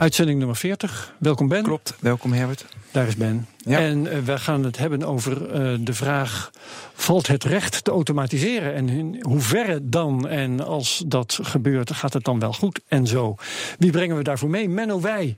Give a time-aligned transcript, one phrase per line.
[0.00, 1.14] Uitzending nummer 40.
[1.18, 1.62] Welkom Ben.
[1.62, 2.64] Klopt, welkom Herbert.
[2.90, 3.46] Daar is Ben.
[3.56, 3.78] Ja.
[3.78, 6.50] En uh, we gaan het hebben over uh, de vraag:
[6.94, 8.74] valt het recht te automatiseren?
[8.74, 10.28] En in hoeverre dan?
[10.28, 12.80] En als dat gebeurt, gaat het dan wel goed?
[12.88, 13.34] En zo.
[13.78, 14.68] Wie brengen we daarvoor mee?
[14.68, 15.34] Menno Wij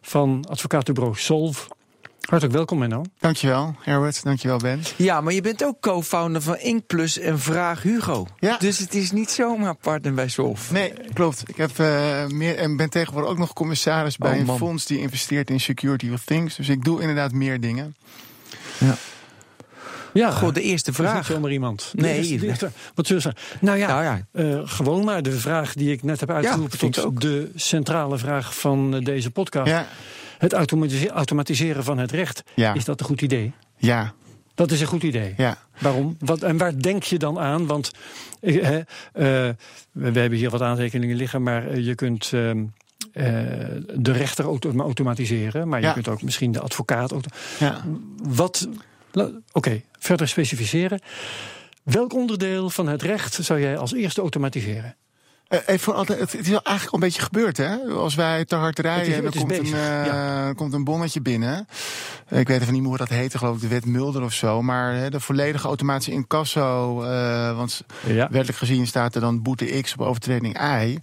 [0.00, 1.68] van advocatenbureau Solve.
[2.28, 3.02] Hartelijk welkom, Menno.
[3.18, 4.22] Dankjewel, Herbert.
[4.24, 4.80] Dankjewel, Ben.
[4.96, 8.26] Ja, maar je bent ook co-founder van Inkplus en Vraag Hugo.
[8.38, 8.56] Ja.
[8.58, 10.72] Dus het is niet zomaar partner bij Solve.
[10.72, 11.42] Nee, klopt.
[11.48, 14.56] Ik heb, uh, meer, en ben tegenwoordig ook nog commissaris bij Oh, een man.
[14.58, 16.56] fonds die investeert in Security of Things.
[16.56, 17.96] Dus ik doe inderdaad meer dingen.
[18.78, 18.94] Ja.
[20.12, 21.26] Ja, Goed, de eerste is niet vraag.
[21.26, 21.90] zomaar iemand.
[21.94, 22.16] De Nee.
[22.16, 23.58] eerste- de eerste- wat zullen we zeggen?
[23.66, 27.04] Nou ja, Nou ja, eh, gewoon maar de vraag die ik net heb uitgeroepen tot
[27.04, 27.20] ook.
[27.20, 29.68] de centrale vraag van eh, deze podcast.
[29.70, 29.86] Ja,
[30.42, 32.42] Het automatise- automatiseren van het recht.
[32.54, 32.74] Ja.
[32.74, 33.52] Is dat een goed idee?
[33.76, 34.12] ja,
[34.54, 35.34] Dat is een goed idee.
[35.36, 35.58] ja.
[35.78, 36.16] Waarom?
[36.18, 37.66] Wat, en waar denk je dan aan?
[37.66, 37.90] Want
[38.40, 39.54] eh, eh, we,
[39.92, 42.64] hebben hier wat aantekeningen liggen, maar eh, je kunt ehm,
[43.12, 43.24] eh,
[43.94, 45.92] de rechter auto- automatiseren, maar je Ja.
[45.92, 47.14] kunt ook misschien de advocaat.
[47.58, 47.84] ja.
[48.16, 48.68] Wat?
[49.52, 51.00] Oké, verder specificeren.
[51.82, 54.96] Welk onderdeel van het recht zou jij als eerste automatiseren?
[55.52, 57.76] Eh, even voor altijd, het, is wel eigenlijk al een beetje gebeurd, hè?
[57.94, 60.46] Als wij te hard rijden en er komt, bezig, een, eh, ja.
[60.46, 61.66] er komt een bonnetje binnen.
[62.28, 64.32] Eh, Ik weet even niet meer hoe dat heette, geloof ik, de wet Mulder of
[64.32, 64.62] zo.
[64.62, 68.28] Maar hè, de volledige automatische incasso, eh, want Ja.
[68.30, 70.98] wettelijk gezien staat er dan boete X op overtreding Y.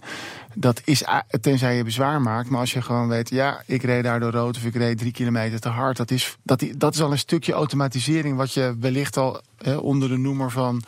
[0.54, 1.04] Dat is,
[1.40, 2.50] tenzij je bezwaar maakt.
[2.50, 5.12] Maar als je gewoon weet, ja, ik reed daar door rood of ik reed drie
[5.12, 5.96] kilometer te hard.
[5.96, 10.08] Dat is, dat, dat is al een stukje automatisering wat je wellicht al hè, onder
[10.08, 10.82] de noemer van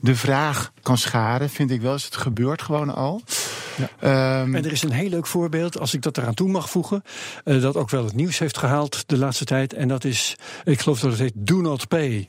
[0.00, 1.50] de vraag kan scharen.
[1.50, 2.04] Vind ik wel eens.
[2.04, 3.22] Het gebeurt gewoon al.
[3.76, 3.88] Ja.
[4.00, 7.02] Ehm, En er is een heel leuk voorbeeld, als ik dat eraan toe mag voegen,
[7.44, 9.72] eh, dat ook wel het nieuws heeft gehaald de laatste tijd.
[9.72, 12.28] En dat is, ik geloof dat het heet Do Not Pay.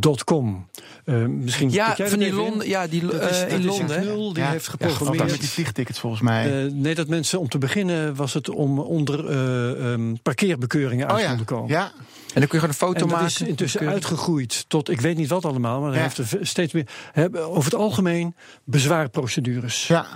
[0.00, 0.68] .com.
[1.04, 2.32] Eh, misschien ja van die?
[2.32, 4.00] Londen, ja, die, is, eh, in Londen.
[4.00, 5.30] knul die ja, heeft ja, geprogrammeerd.
[5.30, 6.64] met die vliegtickets volgens mij.
[6.64, 11.14] Eh, nee, dat mensen om te beginnen was het om onder eh, ehm, parkeerbekeuringen uit
[11.16, 11.68] oh ja, konden komen.
[11.68, 11.90] ja, En
[12.24, 13.26] dan kun je gewoon een foto En dat maken.
[13.26, 16.04] is intussen uitgegroeid tot, ik weet niet wat allemaal, maar hij Ja.
[16.14, 16.86] heeft er steeds meer.
[17.12, 18.34] hè, over het algemeen
[18.64, 19.86] bezwaarprocedures.
[19.86, 20.06] ja.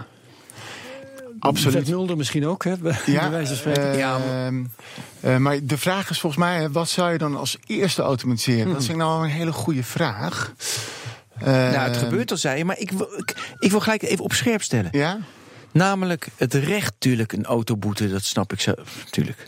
[1.49, 1.89] Absoluut.
[1.89, 3.93] Mulder misschien ook, hè, bij Ja, wijze van spreken.
[3.93, 4.53] eh, Ja, maar-
[5.21, 8.73] eh, maar de vraag is volgens mij, wat zou je dan als eerste automatiseren?
[8.73, 8.97] Dat is Hmm.
[8.97, 10.53] nou een hele goede vraag.
[11.39, 12.65] Nou, het Ehm, gebeurt al, zei je.
[12.65, 14.89] Maar ik wil, ik, ik wil gelijk even op scherp stellen.
[14.93, 15.19] Ja?
[15.73, 19.47] Namelijk het recht, natuurlijk, een autoboete, dat snap ik zelf, natuurlijk.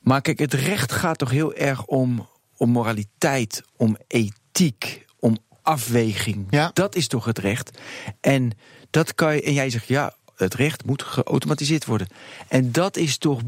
[0.00, 6.46] Maar kijk, het recht gaat toch heel erg om, om moraliteit, om ethiek, om afweging.
[6.50, 6.70] Ja.
[6.72, 7.78] Dat is toch het recht.
[8.20, 8.50] En
[8.90, 12.08] dat kan je, en jij zegt ja, het recht moet geautomatiseerd worden.
[12.48, 13.40] En dat is toch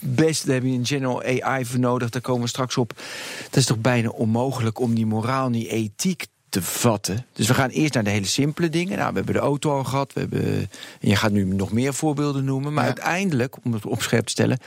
[0.00, 2.92] best, daar heb je een general AI voor nodig, daar komen we straks op.
[3.44, 7.26] Dat is toch bijna onmogelijk om die moraal en die ethiek te vatten.
[7.32, 8.98] Dus we gaan eerst naar de hele simpele dingen.
[8.98, 10.12] Nou, we hebben de auto al gehad.
[10.12, 10.42] We hebben,
[11.00, 12.72] en je gaat nu nog meer voorbeelden noemen.
[12.72, 12.88] Maar Ja.
[12.88, 14.58] uiteindelijk, om het op scherp te stellen,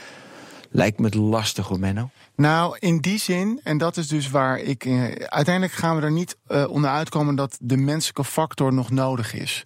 [0.70, 2.10] lijkt me het lastig hoor, Menno.
[2.36, 4.84] Nou, in die zin, en dat is dus waar ik.
[4.84, 9.34] eh, uiteindelijk gaan we er niet eh, onder uitkomen dat de menselijke factor nog nodig
[9.34, 9.64] is.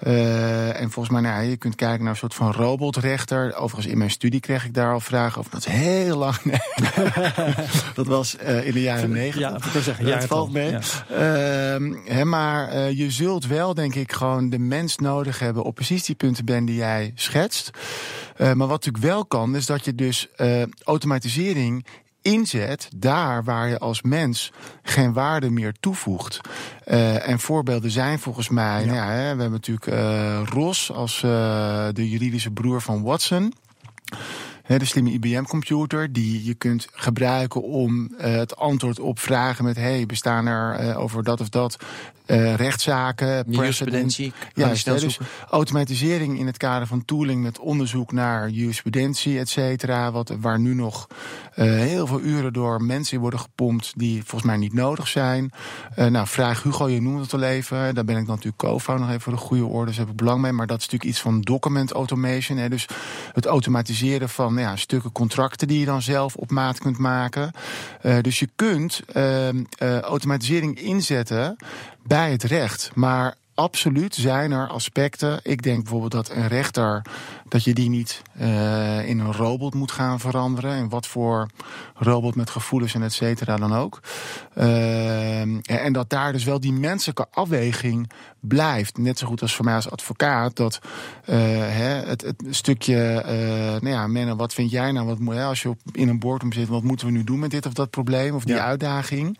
[0.00, 3.54] Eh, en volgens mij, nou, je kunt kijken naar een soort van robotrechter.
[3.54, 5.50] Overigens, in mijn studie kreeg ik daar al vragen over.
[5.50, 6.36] Dat is heel lang.
[6.44, 6.58] Nee.
[7.94, 9.62] dat was eh, in de jaren negentig.
[9.64, 10.36] Ja, wil zeggen, Dat jaartal.
[10.36, 10.70] valt mee.
[10.70, 10.80] Ja.
[12.04, 16.04] Hè, maar eh, je zult wel, denk ik, gewoon de mens nodig hebben op precies
[16.04, 17.70] die punten ben die jij schetst.
[18.38, 20.28] Maar wat natuurlijk wel kan, is dat je dus
[20.84, 21.84] automatisering
[22.22, 24.52] inzet daar waar je als mens
[24.82, 26.40] geen waarde meer toevoegt.
[26.84, 31.22] Eh, en voorbeelden zijn volgens mij, nou ja, hè, we hebben natuurlijk eh, Ros als
[31.22, 33.52] eh, de juridische broer van Watson.
[34.66, 40.46] De slimme IBM-computer die je kunt gebruiken om het antwoord op vragen met: hey, bestaan
[40.46, 41.76] er over dat of dat
[42.28, 43.44] eh, rechtszaken?
[43.48, 45.18] Jurisprudentie, hè, dus
[45.50, 50.12] automatisering in het kader van tooling met onderzoek naar jurisprudentie, et cetera.
[50.12, 51.06] Wat, waar nu nog
[51.54, 55.50] eh, heel veel uren door mensen worden gepompt die volgens mij niet nodig zijn.
[55.94, 57.94] Eh, nou, vraag Hugo, je noemde het al even.
[57.94, 59.86] Daar ben ik dan natuurlijk co-founder nog even voor de goede orde.
[59.86, 60.52] Dus heb ik belang mee.
[60.52, 62.58] Maar dat is natuurlijk iets van document automation.
[62.58, 62.86] Hè, dus
[63.32, 67.50] het automatiseren van ja, stukken contracten die je dan zelf op maat kunt maken.
[68.00, 69.54] Eh, dus je kunt eh, eh,
[70.00, 71.56] automatisering inzetten
[72.08, 72.90] bij het recht.
[72.94, 75.40] Maar absoluut zijn er aspecten.
[75.42, 77.02] Ik denk bijvoorbeeld dat een rechter,
[77.48, 80.72] dat je die niet uh, in een robot moet gaan veranderen.
[80.72, 81.48] En wat voor
[81.94, 84.00] robot met gevoelens en et cetera dan ook.
[84.56, 85.40] Uh,
[85.84, 88.10] en dat daar dus wel die menselijke afweging
[88.40, 88.98] blijft.
[88.98, 90.56] Net zo goed als voor mij als advocaat.
[90.56, 91.36] Dat uh,
[91.68, 93.22] hè, het, het stukje,
[93.80, 95.06] nou ja, Menno, wat vind jij nou?
[95.06, 97.50] Wat, hè, als je op, in een boardroom zit, wat moeten we nu doen met
[97.50, 98.64] dit of dat probleem of die ja.
[98.64, 99.38] uitdaging?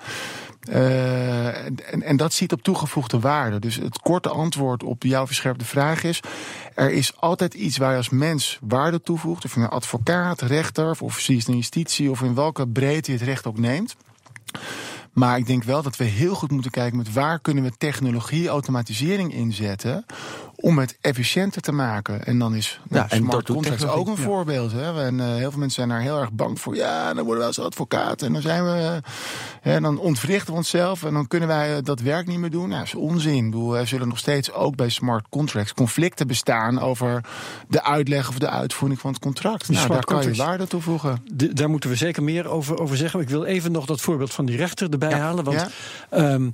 [0.68, 3.58] Uh, en, en, dat ziet op toegevoegde waarde.
[3.58, 6.20] Dus het korte antwoord op jouw verscherpte vraag is:
[6.74, 9.44] er is altijd iets waar je als mens waarde toevoegt.
[9.44, 13.46] Of een advocaat, rechter of officier van justitie of in welke breedte je het recht
[13.46, 13.96] ook neemt.
[15.12, 18.48] Maar ik denk wel dat we heel goed moeten kijken met waar kunnen we technologie,
[18.48, 20.04] automatisering inzetten
[20.60, 22.24] om het efficiënter te maken.
[22.24, 24.72] En dan is nou, ja, en smart contracts ook een voorbeeld.
[24.72, 25.04] Hè?
[25.04, 26.76] En uh, heel veel mensen zijn daar heel erg bang voor.
[26.76, 29.00] Ja, dan worden wij als advocaat en dan zijn we.
[29.64, 32.68] Uh, dan ontwrichten we onszelf en dan kunnen wij uh, dat werk niet meer doen.
[32.68, 33.44] Nou, dat is onzin.
[33.44, 37.24] Ik bedoel, er zullen nog steeds ook bij smart contracts conflicten bestaan over
[37.68, 39.68] de uitleg of de uitvoering van het contract.
[39.68, 41.22] Nou, daar kan je waarde toevoegen.
[41.32, 43.20] De, daar moeten we zeker meer over, over zeggen.
[43.20, 45.18] Ik wil even nog dat voorbeeld van die rechter erbij ja.
[45.18, 45.44] halen.
[45.44, 45.66] Want
[46.10, 46.52] um,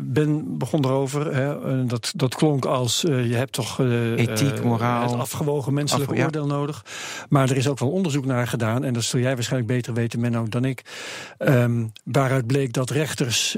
[0.00, 1.34] Ben begon erover.
[1.34, 6.10] Hè, dat, dat klonk als uh, je hebt toch uh, ethiek, moraal, het afgewogen menselijk
[6.10, 6.52] oordeel ja.
[6.52, 6.84] nodig.
[7.28, 10.20] Maar er is ook wel onderzoek naar gedaan, en dat zul jij waarschijnlijk beter weten,
[10.20, 10.82] Menno, dan ik.
[11.38, 13.56] Um, waaruit bleek dat rechters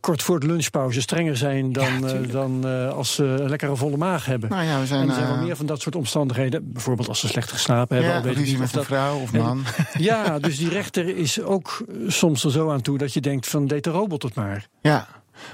[0.00, 4.26] kort voor de lunchpauze strenger zijn dan, ja, dan als ze een lekkere volle maag
[4.26, 4.50] hebben.
[4.50, 6.72] Nou ja, we zijn, en er zijn wel meer van dat soort omstandigheden.
[6.72, 8.14] Bijvoorbeeld als ze slecht geslapen hebben.
[8.14, 9.62] Ja, al weet met een vrouw of man.
[9.76, 13.48] En, ja, dus die rechter is ook soms er zo aan toe dat je denkt
[13.48, 14.66] van deed de robot het maar.
[14.80, 15.06] Ja.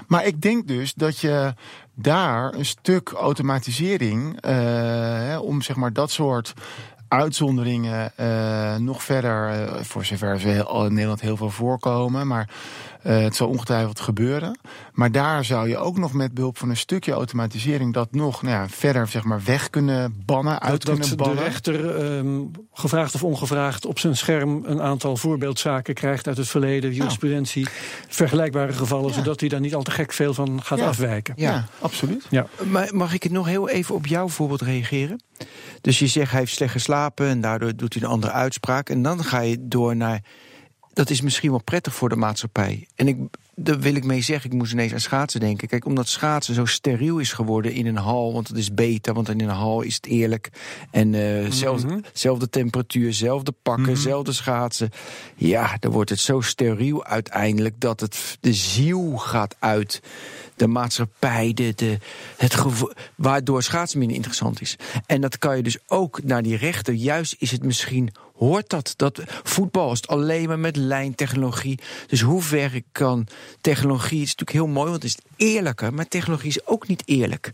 [0.07, 1.53] Maar ik denk dus dat je
[2.01, 6.53] daar een stuk automatisering, uh, om zeg maar dat soort
[7.07, 12.49] uitzonderingen uh, nog verder, uh, voor zover ze heel, in Nederland heel veel voorkomen, maar
[13.01, 14.59] het zal ongetwijfeld gebeuren.
[14.93, 18.55] Maar daar zou je ook nog met behulp van een stukje automatisering dat nog nou
[18.55, 21.37] ja, verder zeg maar, weg kunnen bannen, uit dat, kunnen bannen.
[21.37, 26.47] de rechter, um, gevraagd of ongevraagd, op zijn scherm een aantal voorbeeldzaken krijgt uit het
[26.47, 27.75] verleden, jurisprudentie, nou.
[28.07, 29.13] vergelijkbare gevallen, ja.
[29.13, 30.87] zodat hij daar niet al te gek veel van gaat ja.
[30.87, 31.33] afwijken.
[31.37, 32.27] Ja, ja, absoluut.
[32.29, 32.47] Ja.
[32.63, 35.21] Maar mag ik het nog heel even op jouw voorbeeld reageren?
[35.81, 38.89] Dus je zegt hij heeft slecht geslapen en daardoor doet hij een andere uitspraak.
[38.89, 40.23] En dan ga je door naar
[40.93, 42.87] dat is misschien wel prettig voor de maatschappij.
[42.95, 43.17] En ik,
[43.55, 45.67] daar wil ik mee zeggen, ik moest ineens aan schaatsen denken.
[45.67, 49.29] Kijk, omdat schaatsen zo steriel is geworden in een hal, want het is beter, want
[49.29, 50.49] in een hal is het eerlijk.
[50.91, 51.51] En uh, mm -hmm.
[51.51, 54.01] zelfde, zelfde temperatuur, zelfde pakken, mm -hmm.
[54.01, 54.89] zelfde schaatsen.
[55.35, 60.01] Ja, dan wordt het zo steriel uiteindelijk dat het de ziel gaat uit
[60.61, 61.97] de maatschappij, de, de,
[62.37, 62.55] het
[63.15, 64.75] waardoor schaatsen minder interessant is.
[65.05, 66.93] En dat kan je dus ook naar die rechter.
[66.93, 68.93] Juist is het misschien hoort dat.
[68.95, 71.79] dat voetbal is alleen maar met lijntechnologie.
[72.07, 73.27] Dus hoe ver kan
[73.61, 74.21] technologie...
[74.21, 75.93] is natuurlijk heel mooi, want het is eerlijker...
[75.93, 77.51] maar technologie is ook niet eerlijk.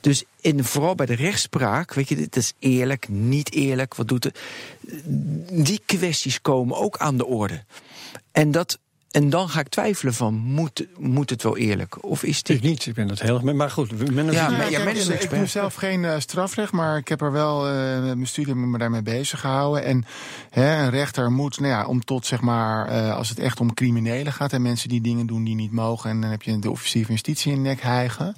[0.00, 4.24] Dus in, vooral bij de rechtspraak, weet je, het is eerlijk, niet eerlijk, wat doet
[4.24, 4.38] het?
[5.50, 7.64] Die kwesties komen ook aan de orde.
[8.32, 8.78] En dat
[9.14, 12.04] en dan ga ik twijfelen van, moet, moet het wel eerlijk?
[12.04, 12.56] Of is dit...
[12.56, 13.54] Ik niet, ik ben het heel erg...
[13.54, 14.12] Maar goed, ja,
[14.50, 17.74] maar, ja, ik, ik doe zelf geen uh, strafrecht, maar ik heb er wel uh,
[18.02, 19.84] mijn studie me daarmee bezig gehouden.
[19.84, 20.04] En
[20.50, 23.74] hè, een rechter moet, nou ja, om tot zeg maar, uh, als het echt om
[23.74, 24.52] criminelen gaat...
[24.52, 26.10] en mensen die dingen doen die niet mogen...
[26.10, 28.34] en dan heb je de officier van justitie in de nek hijgen...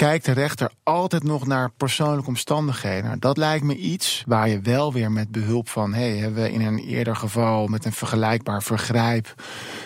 [0.00, 3.04] kijkt de rechter altijd nog naar persoonlijke omstandigheden.
[3.04, 5.94] Nou, dat lijkt me iets waar je wel weer met behulp van...
[5.94, 9.34] hey, hebben we in een eerder geval met een vergelijkbaar vergrijp...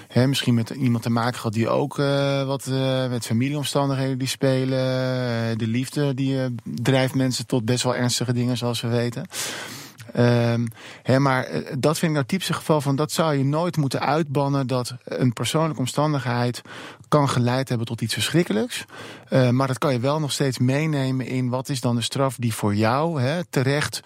[0.08, 4.28] He, misschien met iemand te maken gehad die ook uh, wat uh, met familieomstandigheden die
[4.28, 4.78] spelen.
[4.78, 9.26] Uh, de liefde die drijft mensen tot best wel ernstige dingen, zoals we weten.
[10.18, 10.68] Um,
[11.18, 14.94] maar dat vind ik nou typische geval van dat zou je nooit moeten uitbannen dat
[15.04, 16.62] een persoonlijke omstandigheid
[17.08, 18.84] kan geleid hebben tot iets verschrikkelijks.
[19.30, 22.36] Uh, maar dat kan je wel nog steeds meenemen in wat is dan de straf
[22.38, 24.02] die voor jou he, terecht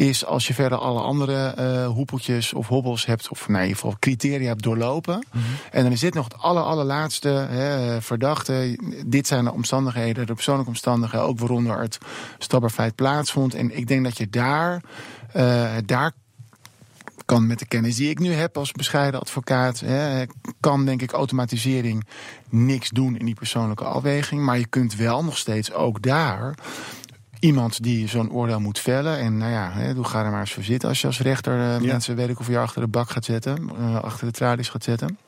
[0.00, 3.80] is als je verder alle andere uh, hoepeltjes of hobbels hebt, of nee, in ieder
[3.80, 5.14] geval criteria hebt doorlopen.
[5.14, 5.54] Mm -hmm.
[5.70, 8.78] En dan is dit nog het aller, allerlaatste hè, verdachte.
[9.06, 11.98] Dit zijn de omstandigheden, de persoonlijke omstandigheden, ook waaronder het
[12.38, 13.54] strafbaar plaatsvond.
[13.54, 14.82] En ik denk dat je daar,
[15.36, 16.12] uh, daar
[17.24, 20.24] kan met de kennis die ik nu heb als bescheiden advocaat, hè,
[20.60, 22.06] kan denk ik automatisering
[22.48, 24.42] niks doen in die persoonlijke afweging.
[24.42, 26.54] Maar je kunt wel nog steeds ook daar
[27.40, 29.18] iemand die zo'n oordeel moet vellen.
[29.18, 31.58] En nou ja, hè, doe ga er maar eens voor zitten als je als rechter
[31.58, 31.86] uh, ja.
[31.86, 34.84] mensen, weet ik of je achter de bak gaat zetten, uh, achter de tralies gaat
[34.84, 35.18] zetten.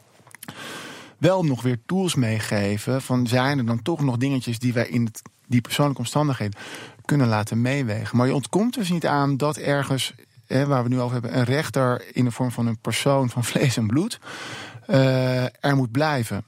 [1.19, 5.05] Wel nog weer tools meegeven van zijn er dan toch nog dingetjes die wij in
[5.05, 6.59] het, die persoonlijke omstandigheden
[7.05, 8.17] kunnen laten meewegen.
[8.17, 10.15] Maar je ontkomt dus niet aan dat ergens,
[10.47, 13.45] hè, waar we nu over hebben, een rechter in de vorm van een persoon van
[13.53, 14.19] vlees en bloed
[14.87, 16.45] uh, er moet blijven.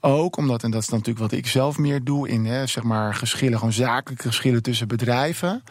[0.00, 2.82] Ook omdat, en dat is dan natuurlijk wat ik zelf meer doe in hè, zeg
[2.82, 5.64] maar geschillen, gewoon zakelijke geschillen tussen bedrijven.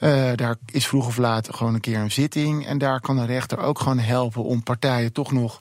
[0.00, 2.66] Uh, daar is vroeg of laat gewoon een keer een zitting.
[2.66, 5.60] En daar kan een rechter ook gewoon helpen om partijen toch nog.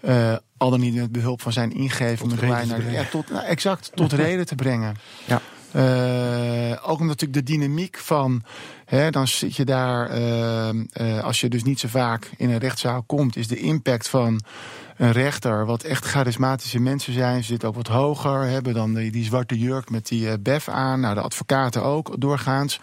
[0.00, 1.72] Uh, al dan niet met behulp van zijn
[2.34, 4.96] reden te ja, tot, nou, exact, tot reden te brengen.
[5.24, 5.40] Ja.
[5.76, 8.42] Uh, ook omdat natuurlijk de dynamiek van.
[8.84, 10.10] Hè, dan zit je daar.
[11.22, 14.40] als je dus niet zo vaak in een rechtszaal komt, is de impact van
[14.96, 17.42] een rechter, wat echt charismatische mensen zijn.
[17.42, 21.00] Ze zitten ook wat hoger, hebben dan die, die zwarte jurk met die bef aan.
[21.00, 22.80] Nou, de advocaten ook doorgaans.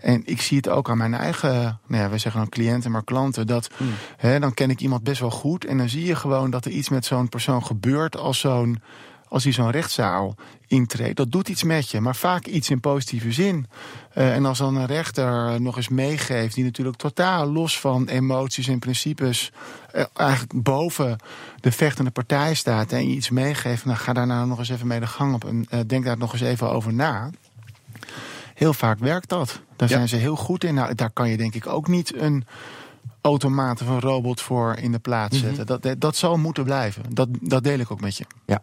[0.00, 3.04] En ik zie het ook aan mijn eigen, nou ja, wij zeggen dan cliënten, maar
[3.04, 3.46] klanten.
[3.46, 3.92] Dat Hmm.
[4.16, 5.64] hè, dan ken ik iemand best wel goed.
[5.64, 8.82] En dan zie je gewoon dat er iets met zo'n persoon gebeurt als zo'n.
[9.34, 10.34] Als hij zo'n rechtszaal
[10.66, 13.66] intreedt, dat doet iets met je, maar vaak iets in positieve zin.
[14.14, 18.68] Uh, en als dan een rechter nog eens meegeeft, die natuurlijk totaal los van emoties
[18.68, 19.52] en principes,
[19.94, 21.16] uh, eigenlijk boven
[21.60, 24.86] de vechtende partij staat en je iets meegeeft, dan ga daar nou nog eens even
[24.86, 27.30] mee de gang op en uh, denk daar nog eens even over na.
[28.54, 29.60] Heel vaak werkt dat.
[29.76, 29.94] Daar ja.
[29.94, 30.74] zijn ze heel goed in.
[30.74, 32.44] Nou, daar kan je denk ik ook niet een
[33.20, 35.62] automaat of een robot voor in de plaats zetten.
[35.62, 35.80] Mm -hmm.
[35.80, 37.02] dat, dat zal moeten blijven.
[37.14, 38.24] Dat, dat deel ik ook met je.
[38.46, 38.62] Ja.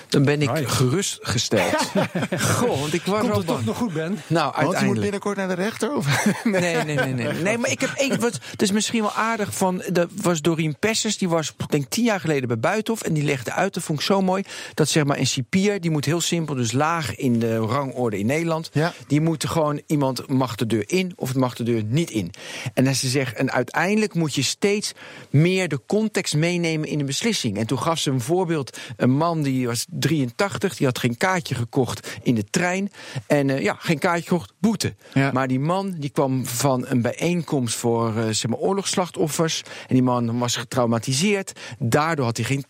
[0.11, 0.71] Dan ben ik right.
[0.71, 1.91] gerustgesteld.
[2.57, 4.19] Goh, want ik was Komt al het toch nog goed, Ben?
[4.27, 4.79] Nou, Want uiteindelijk.
[4.79, 5.95] je moet binnenkort naar de rechter?
[5.95, 6.05] Of?
[6.43, 7.33] Nee, nee, nee, nee.
[7.43, 8.19] nee maar ik heb één.
[8.19, 9.83] Wat, het is misschien wel aardig van.
[9.91, 11.17] Dat was Doreen Pessers.
[11.17, 13.01] Die was, denk tien jaar geleden bij Buitenhof.
[13.01, 13.73] En die legde uit.
[13.73, 14.43] Dat vond ik zo mooi.
[14.73, 15.81] Dat zeg maar een cipier.
[15.81, 16.55] Die moet heel simpel.
[16.55, 18.69] Dus laag in de rangorde in Nederland.
[18.73, 18.93] Ja.
[19.07, 19.81] Die moet gewoon.
[19.85, 21.13] Iemand mag de deur in.
[21.15, 22.31] Of het mag de deur niet in.
[22.73, 23.35] En dan ze zegt.
[23.35, 24.93] En uiteindelijk moet je steeds
[25.29, 27.57] meer de context meenemen in de beslissing.
[27.57, 28.77] En toen gaf ze een voorbeeld.
[28.97, 30.75] Een man die was 83.
[30.75, 32.91] Die had geen kaartje gekocht in de trein.
[33.27, 34.95] En uh, ja, geen kaartje gekocht, boete.
[35.13, 35.31] Ja.
[35.31, 39.61] Maar die man die kwam van een bijeenkomst voor uh, zeg maar, oorlogsslachtoffers.
[39.87, 41.59] En die man was getraumatiseerd.
[41.79, 42.65] Daardoor had hij geen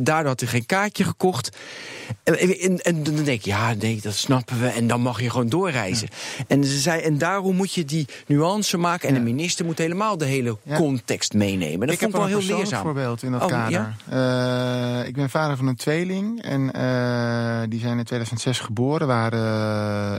[0.00, 1.56] daardoor had hij geen kaartje gekocht.
[2.22, 4.68] En, en, en, dan denk je, ja, nee, dat snappen we.
[4.68, 6.08] En dan mag je gewoon doorreizen.
[6.36, 6.44] Ja.
[6.48, 9.08] En ze zei, en daarom moet je die nuance maken.
[9.08, 9.20] En ja.
[9.20, 10.76] de minister moet helemaal de hele ja.
[10.76, 11.86] context meenemen.
[11.86, 12.82] Dat ik vond heb ik wel heel een leerzaam.
[12.82, 13.94] voorbeeld in dat oh, kader.
[14.12, 16.42] Uh, ik ben vader van een tweeling.
[16.42, 19.06] En uh, die zijn in 2006 geboren.
[19.06, 19.40] Waren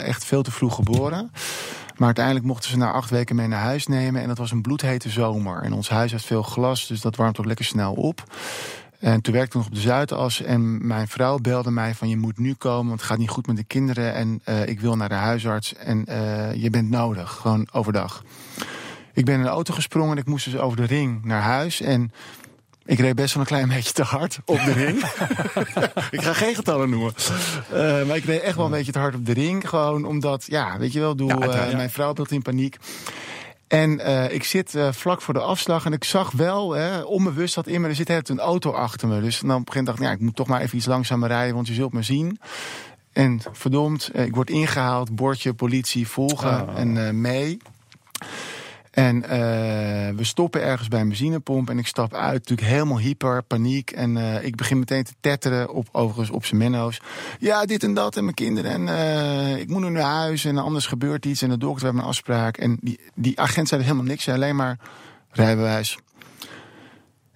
[0.01, 1.31] uh, echt veel te vroeg geboren.
[1.95, 4.21] Maar uiteindelijk mochten ze na acht weken mee naar huis nemen.
[4.21, 5.61] En dat was een bloedhete zomer.
[5.61, 8.23] En ons huis heeft veel glas, dus dat warmt ook lekker snel op.
[9.01, 10.41] En toen werkte ik nog op de Zuidas.
[10.41, 13.47] En mijn vrouw belde mij van je moet nu komen, want het gaat niet goed
[13.47, 14.13] met de kinderen.
[14.13, 18.23] En uh, ik wil naar de huisarts en uh, je bent nodig, gewoon overdag.
[19.13, 21.81] Ik ben in de auto gesprongen en ik moest dus over de ring naar huis.
[21.81, 22.11] En
[22.85, 24.97] ik reed best wel een klein beetje te hard op de ring.
[26.17, 27.13] ik ga geen getallen noemen.
[27.73, 29.69] Uh, maar ik reed echt wel een beetje te hard op de ring.
[29.69, 32.77] Gewoon omdat, ja, weet je wel, doe, ja, mijn vrouw beeld in paniek.
[33.71, 37.55] En uh, ik zit uh, vlak voor de afslag en ik zag wel, hè, onbewust
[37.55, 39.21] dat in me, er zit net een auto achter me.
[39.21, 41.55] Dus dan op een dacht ik, ja, ik moet toch maar even iets langzamer rijden,
[41.55, 42.39] want je zult me zien.
[43.13, 46.79] En verdomd, ik word ingehaald, bordje, politie, volgen oh.
[46.79, 47.57] en uh, mee.
[48.91, 49.29] En uh,
[50.17, 53.91] we stoppen ergens bij een benzinepomp en ik stap uit, natuurlijk helemaal hyper, paniek.
[53.91, 57.01] En uh, ik begin meteen te tetteren, op, overigens op zijn menno's.
[57.39, 60.57] Ja, dit en dat en mijn kinderen en uh, ik moet nu naar huis en
[60.57, 61.41] anders gebeurt iets.
[61.41, 62.57] En de dokter heeft een afspraak.
[62.57, 64.79] En die, die agent zei helemaal niks, zei alleen maar
[65.29, 65.97] rijbewijs.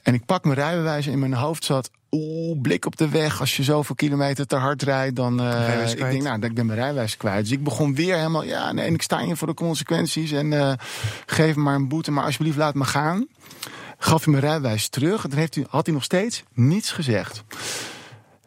[0.02, 1.92] En ik pak mijn rijbewijs in mijn hoofd zat...
[2.16, 3.40] Oeh, blik op de weg.
[3.40, 5.42] Als je zoveel kilometer te hard rijdt, dan...
[5.42, 7.44] Uh, ik denk, nou, ik ben mijn rijbewijs kwijt.
[7.44, 8.44] Dus ik begon weer helemaal...
[8.44, 10.32] Ja, nee, en ik sta hier voor de consequenties.
[10.32, 10.74] En uh,
[11.26, 13.28] geef me maar een boete, maar alsjeblieft laat me gaan.
[13.98, 15.24] Gaf hij mijn rijbewijs terug.
[15.24, 17.44] En toen heeft hij, had hij nog steeds niets gezegd.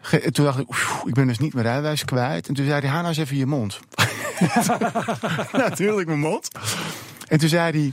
[0.01, 2.49] Ge toen dacht ik, oef, ik ben dus niet mijn rijbewijs kwijt.
[2.49, 3.79] En toen zei hij, haal nou eens even je mond.
[5.53, 6.49] Natuurlijk mijn mond.
[7.29, 7.93] En toen zei hij...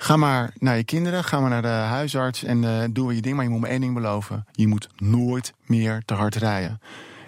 [0.00, 3.34] Ga maar naar je kinderen, ga maar naar de huisarts en uh, doe je ding.
[3.34, 4.46] Maar je moet me één ding beloven.
[4.52, 6.80] Je moet nooit meer te hard rijden.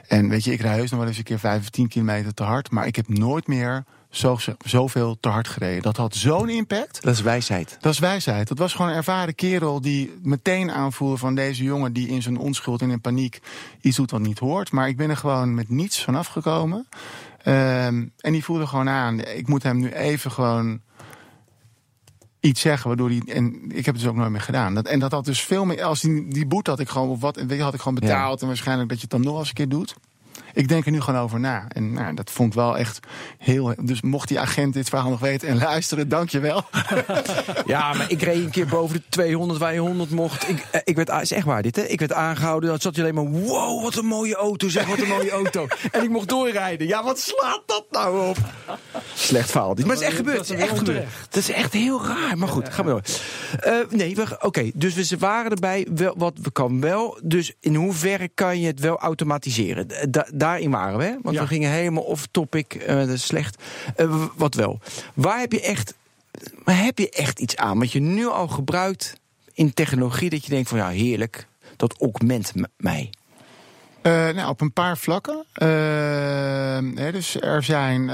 [0.06, 2.34] En weet je, ik rij heus nog wel eens een keer 5 of 10 kilometer
[2.34, 2.70] te hard.
[2.70, 5.82] Maar ik heb nooit meer zo, zoveel te hard gereden.
[5.82, 7.02] Dat had zo'n impact.
[7.02, 7.76] Dat is wijsheid.
[7.80, 8.48] Dat is wijsheid.
[8.48, 11.92] Dat was gewoon een ervaren kerel die meteen aanvoelde van deze jongen...
[11.92, 13.40] die in zijn onschuld en in paniek
[13.80, 14.72] iets doet wat niet hoort.
[14.72, 16.86] Maar ik ben er gewoon met niets vanaf gekomen.
[17.46, 20.80] Um, en die voelde gewoon aan, ik moet hem nu even gewoon
[22.40, 24.75] iets zeggen waardoor hij en ik heb het dus ook nooit meer gedaan.
[24.75, 27.20] Dat, en dat had dus veel meer als die, die boete had ik gewoon of
[27.20, 28.40] wat weet je, had ik gewoon betaald ja.
[28.40, 29.94] en waarschijnlijk dat je het dan nog eens een keer doet.
[30.54, 31.64] Ik denk er nu gewoon over na.
[31.69, 32.99] En nou, dat vond ik wel echt
[33.38, 33.75] heel.
[33.83, 36.62] Dus mocht die agent dit verhaal nog weten en luisteren, dankjewel.
[37.66, 40.49] Ja, maar ik reed een keer boven de 200 waar je 100 mocht.
[40.49, 41.83] Ik, eh, ik werd, is echt waar dit, hè?
[41.83, 42.69] Ik werd aangehouden.
[42.71, 45.66] Dan zat je alleen maar, wow, wat een mooie auto, zeg, wat een mooie auto.
[45.90, 46.87] En ik mocht doorrijden.
[46.87, 48.37] Ja, wat slaat dat nou op?
[49.14, 49.75] Slecht verhaal.
[49.75, 50.37] Maar het is echt gebeurd.
[50.37, 51.07] Dat Het is echt gebeurd.
[51.30, 52.38] Dat is echt heel raar.
[52.38, 53.02] Maar goed, gaan we door.
[53.61, 54.71] Eh, nee, we- oké.
[54.75, 55.87] dus we waren erbij.
[55.95, 57.19] Wel, wat we kan wel.
[57.23, 59.88] Dus in hoeverre kan je het wel automatiseren?
[60.11, 61.14] Da- daarin waren we, hè?
[61.23, 61.40] Want Ja.
[61.42, 62.87] we gingen helemaal off topic.
[62.87, 63.62] dat is slecht.
[63.97, 64.80] Eh, wat wel.
[65.14, 65.94] Waar heb je echt
[66.64, 69.14] maar heb je echt iets aan wat je nu al gebruikt
[69.52, 73.11] in technologie dat je denkt van ja, heerlijk, dat augment mij?
[74.02, 75.44] Eh, nou, op een paar vlakken.
[76.94, 78.04] Hè, dus er zijn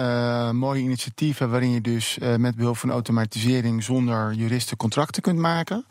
[0.56, 5.84] mooie initiatieven waarin je dus met behulp van automatisering zonder juristen contracten kunt maken.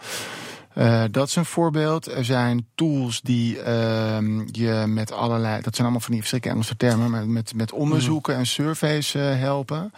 [0.76, 2.12] Eh, dat is een voorbeeld.
[2.12, 6.78] Er zijn tools die ehm, je met allerlei, dat zijn allemaal van die verschillende Engelse
[6.78, 9.94] termen, maar met, met onderzoeken en surveys eh, helpen.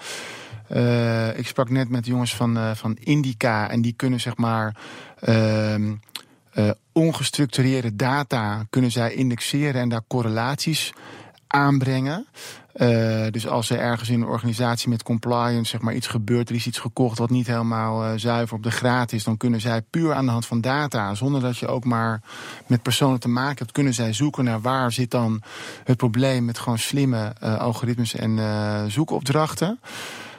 [0.68, 4.76] Eh, ik sprak net met jongens van, van Indica en die kunnen zeg maar
[5.20, 5.94] ehm,
[6.58, 10.94] eh, ongestructureerde data kunnen zij indexeren en daar correlaties
[11.48, 12.28] aanbrengen.
[12.78, 16.56] Eh, dus als er ergens in een organisatie met compliance zeg maar, iets gebeurt, er
[16.56, 19.82] is iets gekocht wat niet helemaal eh, zuiver op de graad is, dan kunnen zij
[19.82, 22.22] puur aan de hand van data, zonder dat je ook maar
[22.68, 25.42] met personen te maken hebt, kunnen zij zoeken naar waar zit dan
[25.84, 28.40] het probleem met gewoon slimme eh, algoritmes en
[28.92, 29.80] zoekopdrachten.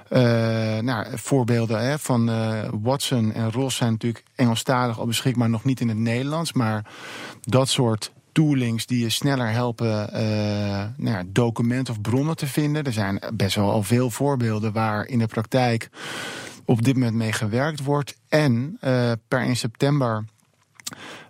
[0.09, 0.21] Eh,
[0.79, 2.31] nou, voorbeelden hè, van
[2.83, 6.53] Watson en Ross zijn natuurlijk Engelstalig al beschikbaar, nog niet in het Nederlands.
[6.53, 6.85] Maar
[7.41, 10.23] dat soort toolings die je sneller helpen eh,
[10.97, 12.85] nou ja, documenten of bronnen te vinden.
[12.85, 15.89] Er zijn best wel al veel voorbeelden waar in de praktijk
[16.65, 18.17] op dit moment mee gewerkt wordt.
[18.29, 20.25] En eh, per 1 september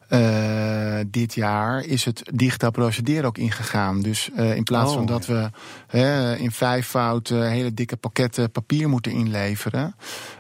[0.08, 4.02] eh, dit jaar is het digitaal procederen ook ingegaan.
[4.02, 4.96] Dus eh, in plaats Oh.
[4.96, 5.50] van dat we
[6.38, 9.94] in vijfvoud hele dikke pakketten papier moeten inleveren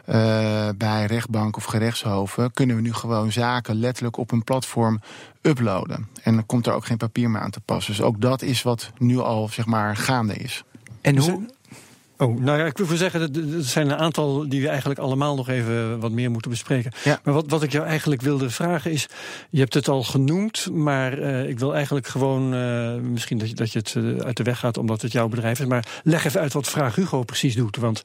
[0.04, 5.00] eh, bij rechtbank of gerechtshoven, kunnen we nu gewoon zaken letterlijk op een platform
[5.42, 6.08] uploaden.
[6.22, 7.94] En dan komt er ook geen papier meer aan te passen.
[7.96, 10.64] Dus ook dat is wat nu al zeg maar gaande is.
[11.00, 11.46] En Dus, hoe?
[12.20, 15.34] Oh, nou ja, ik wil zeggen, dat- er zijn een aantal die we eigenlijk allemaal
[15.36, 16.92] nog even wat meer moeten bespreken.
[17.04, 17.20] Ja.
[17.24, 19.06] Maar wat, wat ik jou eigenlijk wilde vragen is,
[19.50, 23.54] je hebt het al genoemd, maar eh, ik wil eigenlijk gewoon, eh, misschien dat je,
[23.54, 26.24] dat je het eh, uit de weg gaat omdat het jouw bedrijf is, maar leg
[26.24, 27.76] even uit wat Vraag Hugo precies doet.
[27.76, 28.02] Want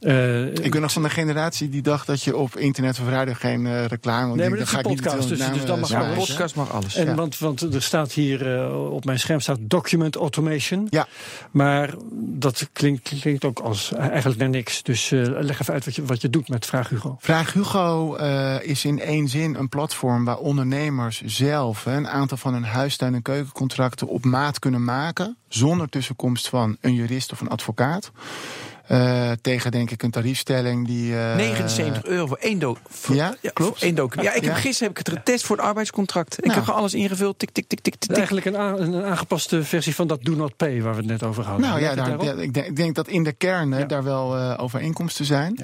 [0.00, 3.34] eh, Ik ben nog van de generatie die dacht dat je op internet of radio
[3.36, 4.26] geen eh, reclame.
[4.26, 5.74] want Nee, maar dit is dan een ga ik niet podcast, de dus- dus dan
[5.74, 6.26] eh, mag Ja, eens.
[6.26, 6.94] podcast mag alles.
[6.94, 7.14] En Ja.
[7.14, 10.86] want, want er staat hier eh, op mijn scherm staat document automation.
[10.90, 11.06] Ja.
[11.50, 14.82] Maar dat klinkt, klinkt ook als eigenlijk naar niks.
[14.82, 17.16] Dus eh, leg even uit wat je, wat je doet met Vraag Hugo.
[17.20, 22.52] Vraag Hugo eh, is in één zin een platform waar ondernemers zelf een aantal van
[22.52, 25.36] hun huistuin- en keukencontracten op maat kunnen maken.
[25.48, 28.10] Zonder tussenkomst van een jurist of een advocaat.
[28.86, 31.16] Eh, tegen denk ik een tariefstelling die.
[31.18, 33.78] eh, 79 euro voor één do voor- Ja, klopt.
[33.78, 34.28] voor één document.
[34.28, 34.60] Ja, ik heb Ja.
[34.60, 36.32] gisteren heb ik het getest voor het arbeidscontract.
[36.38, 36.54] Ik Nou.
[36.54, 37.38] heb gewoon alles ingevuld.
[37.38, 38.16] Tik, tik, tik, tik, tik.
[38.16, 38.54] Eigenlijk een,
[38.94, 41.68] een aangepaste versie van dat Do Not Pay waar we het net over hadden.
[41.68, 45.24] Nou ja, daar, ik, denk, ik denk dat in de kern daar wel eh, overeenkomsten
[45.24, 45.58] zijn.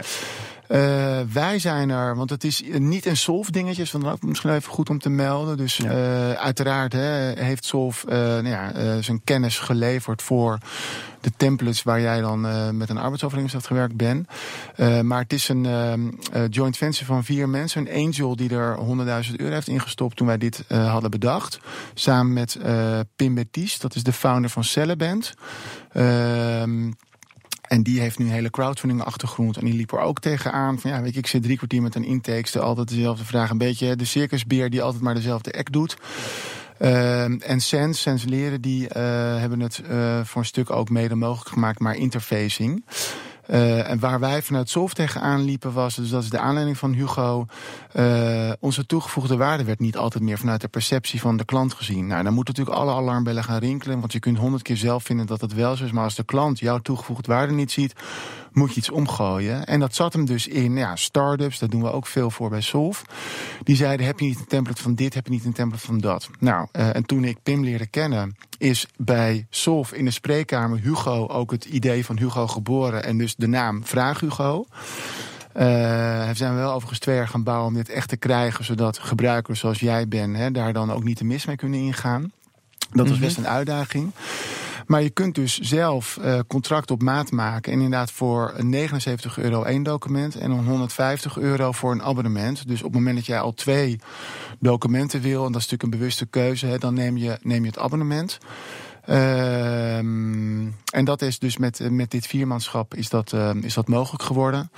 [0.73, 4.91] Eh, wij zijn er, want het is niet een Solf dingetje, is misschien even goed
[4.91, 5.57] om te melden.
[5.57, 5.91] Dus Ja.
[5.91, 10.59] eh, uiteraard hè, heeft Solf eh, nou ja, zijn kennis geleverd voor
[11.21, 12.41] de templates waar jij dan
[12.77, 14.29] met een arbeidsovereenkomst gewerkt bent.
[15.03, 16.01] Maar het is een ehm,
[16.33, 17.87] eh, joint venture van vier mensen.
[17.87, 21.61] Een angel die er 100.000 euro heeft ingestopt toen wij dit hadden bedacht.
[21.95, 22.59] Samen met
[23.17, 25.35] Pim Bettice, dat is de founder van Celleband.
[25.93, 26.91] Ehm
[27.73, 29.57] en die heeft nu een hele crowdfunding achtergrond.
[29.57, 30.79] En die liep er ook tegenaan.
[30.79, 32.61] Van ja, weet je, ik zit drie kwartier met een intake.
[32.61, 33.51] Altijd dezelfde vraag.
[33.51, 35.97] Een beetje de circusbeer die altijd maar dezelfde act doet.
[36.79, 39.03] Ehm, en Sens, Sens Leren, die eh,
[39.37, 42.85] hebben het eh, voor een stuk ook mede mogelijk gemaakt, maar interfacing.
[43.53, 46.93] Eh, en waar wij vanuit Solf tegenaan liepen was, dus dat is de aanleiding van
[46.93, 47.47] Hugo,
[47.93, 52.07] eh, onze toegevoegde waarde werd niet altijd meer vanuit de perceptie van de klant gezien.
[52.07, 55.27] Nou, dan moeten natuurlijk alle alarmbellen gaan rinkelen, want je kunt honderd keer zelf vinden
[55.27, 57.95] dat het wel zo is, maar als de klant jouw toegevoegde waarde niet ziet,
[58.53, 59.67] moet je iets omgooien.
[59.67, 62.61] En dat zat hem dus in ja, start-ups, daar doen we ook veel voor bij
[62.61, 63.05] Solf.
[63.63, 65.99] Die zeiden, heb je niet een template van dit, heb je niet een template van
[65.99, 66.29] dat.
[66.39, 71.27] Nou, eh, en toen ik Pim leerde kennen, is bij Solf in de spreekkamer Hugo
[71.27, 73.05] ook het idee van Hugo geboren.
[73.05, 74.67] En dus de naam Vraag Hugo.
[75.53, 78.99] Eh we zijn wel overigens twee jaar gaan bouwen om dit echt te krijgen, zodat
[78.99, 82.33] gebruikers zoals jij bent, hè, daar dan ook niet te mis mee kunnen ingaan.
[82.93, 84.13] Dat was best een uitdaging.
[84.87, 87.73] Maar je kunt dus zelf eh contract op maat maken.
[87.73, 92.69] En inderdaad voor 79 euro één document en dan 150 euro voor een abonnement.
[92.69, 93.99] Dus op het moment dat jij al twee
[94.59, 97.69] documenten wil, en dat is natuurlijk een bewuste keuze, hè, dan neem je, neem je
[97.69, 98.39] het abonnement.
[99.05, 100.32] Ehm,
[100.93, 104.71] en dat is dus met, met dit viermanschap is dat, eh, is dat mogelijk geworden.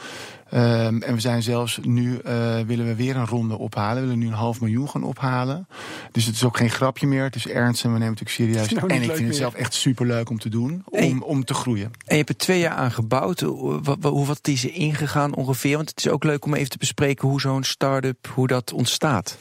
[0.50, 3.94] Ehm, en we zijn zelfs nu eh, willen we weer een ronde ophalen.
[3.94, 5.66] We willen nu een half miljoen gaan ophalen.
[6.12, 7.22] Dus het is ook geen grapje meer.
[7.22, 8.81] Het is ernst en we nemen het natuurlijk serieus.
[8.81, 10.83] Nou, en ik vind het zelf echt super leuk om te doen.
[10.85, 11.16] Om, Hey.
[11.22, 11.85] om te groeien.
[11.87, 13.40] En je hebt er twee jaar aan gebouwd.
[13.40, 15.77] Hoe wat, hoe- wat is er ingegaan ongeveer?
[15.77, 19.38] Want het is ook leuk om even te bespreken hoe zo'n start-up, hoe dat ontstaat.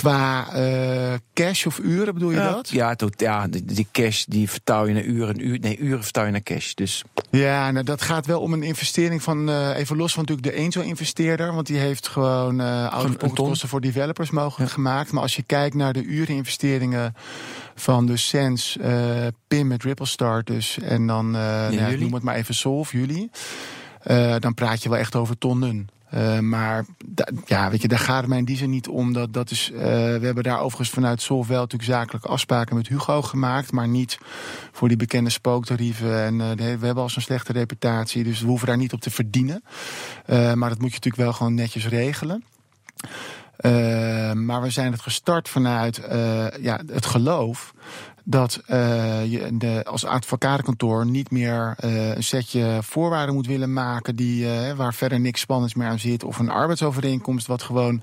[0.00, 2.68] Qua eh, cash of uren bedoel je ja, dat?
[2.68, 5.46] Ja, tot, ja die, die cash die vertaal je naar uren.
[5.46, 6.74] Uur, nee, uren vertaal je naar cash.
[6.74, 10.56] Dus Ja, nou, dat gaat wel om een investering van, eh, even los van natuurlijk
[10.56, 11.54] de angel-investeerder.
[11.54, 13.34] Want die heeft gewoon uh, oude ton.
[13.34, 15.12] kosten voor developers mogelijk gemaakt.
[15.12, 17.14] Maar als je kijkt naar de ureninvesteringen
[17.74, 20.78] van de Sense, eh, PIM met Ripple Start dus.
[20.78, 23.30] En dan, eh nou, noem het maar even Solve, jullie.
[24.02, 25.88] Eh, dan praat je wel echt over tonnen.
[26.10, 26.84] Eh, maar
[27.46, 29.12] ja, weet je, daar gaat het mij in die zin niet om.
[29.12, 32.88] Dat, dat is, eh, we hebben daar overigens vanuit Solve wel natuurlijk zakelijke afspraken met
[32.88, 33.72] Hugo gemaakt.
[33.72, 34.18] Maar niet
[34.72, 36.24] voor die bekende spooktarieven.
[36.24, 38.24] En eh, we hebben al zo'n slechte reputatie.
[38.24, 39.62] Dus we hoeven daar niet op te verdienen.
[40.26, 42.44] Maar dat moet je natuurlijk wel gewoon netjes regelen.
[44.44, 46.02] Maar we zijn het gestart vanuit
[46.60, 47.72] ja, het geloof
[48.24, 54.16] dat eh, je de, als advocatenkantoor niet meer eh, een setje voorwaarden moet willen maken
[54.16, 56.24] die, eh, waar verder niks spannends meer aan zit.
[56.24, 58.02] Of een arbeidsovereenkomst wat gewoon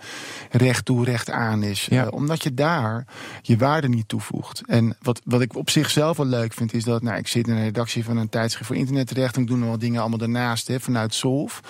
[0.51, 1.85] recht toe, recht aan is.
[1.89, 2.07] Ja.
[2.07, 3.05] Omdat je daar
[3.41, 4.63] je waarde niet toevoegt.
[4.65, 7.53] En wat, wat ik op zichzelf wel leuk vind, is dat nou, ik zit in
[7.53, 9.35] een redactie van een tijdschrift voor internet terecht.
[9.35, 11.61] En ik doe nog wel dingen allemaal daarnaast hè, vanuit Solf.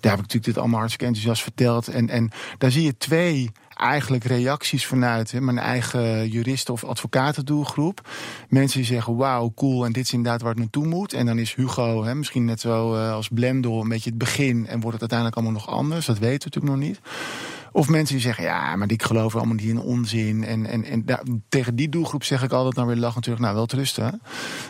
[0.00, 1.88] Daar heb ik natuurlijk dit allemaal hartstikke enthousiast verteld.
[1.88, 8.08] En, en daar zie je twee eigenlijk reacties vanuit hè, mijn eigen juristen- of advocatendoelgroep.
[8.48, 11.12] Mensen die zeggen, wauw, cool, en dit is inderdaad waar het naartoe moet.
[11.12, 14.66] En dan is Hugo hè, misschien net zo eh, als Blendel een beetje het begin...
[14.66, 16.06] en wordt het uiteindelijk allemaal nog anders.
[16.06, 17.00] Dat weten we natuurlijk nog niet.
[17.72, 20.44] Of mensen die zeggen, ja, maar ik geloof allemaal niet in onzin.
[20.44, 21.04] En, en, en
[21.48, 24.22] tegen die doelgroep zeg ik altijd dan weer lach natuurlijk, nou wel te rusten.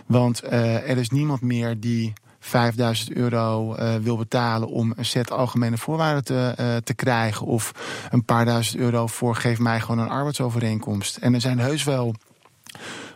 [0.07, 2.13] Want eh, er is niemand meer die
[2.45, 7.47] 5000 euro eh, wil betalen om een set algemene voorwaarden te, eh, te krijgen.
[7.47, 7.73] Of
[8.11, 11.17] een paar duizend euro voor geef mij gewoon een arbeidsovereenkomst.
[11.17, 12.15] En er zijn heus wel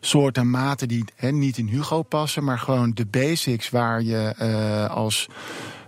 [0.00, 4.90] soorten en maten die niet in Hugo passen, maar gewoon de basics waar je eh,
[4.90, 5.28] als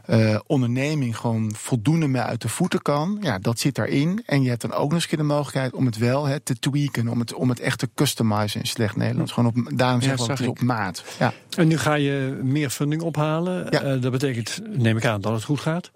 [0.08, 3.18] eh, onderneming gewoon voldoende mee uit de voeten kan.
[3.20, 4.22] Ja, dat zit daarin.
[4.26, 6.58] En je hebt dan ook nog eens keer de mogelijkheid om het wel hè, te
[6.58, 9.32] tweaken, om het, om het echt te customizen in slecht Nederlands.
[9.32, 10.48] Gewoon op, daarom Ja, zeggen we het ik.
[10.48, 11.04] op maat.
[11.18, 11.32] Ja.
[11.56, 13.66] En nu ga je meer funding ophalen.
[13.70, 13.82] Ja.
[13.82, 15.90] Eh, dat betekent, neem ik aan, dat het goed gaat.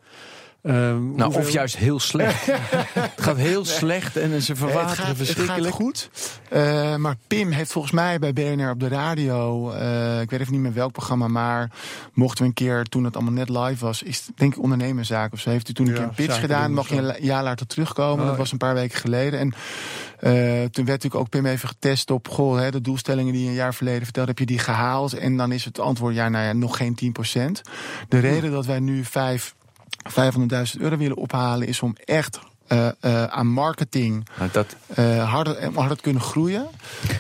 [0.62, 0.76] Ehm,
[1.14, 2.46] Nou, hoeveel- of juist heel slecht.
[2.46, 5.74] het gaat heel slecht en ze het, verwateren gaat, het gaat verschrikkelijk.
[5.74, 6.10] goed.
[6.50, 10.52] Eh, maar Pim heeft volgens mij bij BNR op de radio, eh, ik weet even
[10.52, 11.70] niet meer welk programma, maar
[12.12, 15.32] mochten we een keer, toen het allemaal net live was, is het, denk ik ondernemerszaak
[15.32, 17.42] of zo, heeft u toen een Ja, keer een pitch gedaan, mag je een jaar
[17.42, 18.20] later terugkomen.
[18.22, 19.38] Oh, dat was een paar weken geleden.
[19.40, 19.52] En
[20.18, 23.48] eh, toen werd natuurlijk ook Pim even getest op, goh, hè, de doelstellingen die je
[23.48, 25.12] een jaar verleden vertelde, heb je die gehaald?
[25.12, 27.60] En dan is het antwoord, ja, nou ja, nog geen 10%.
[28.08, 29.54] De reden dat wij nu vijf
[30.08, 35.72] 500.000 euro willen ophalen is om echt eh, eh, aan marketing Nou, dat, eh, harder,
[35.74, 36.66] harder te kunnen groeien.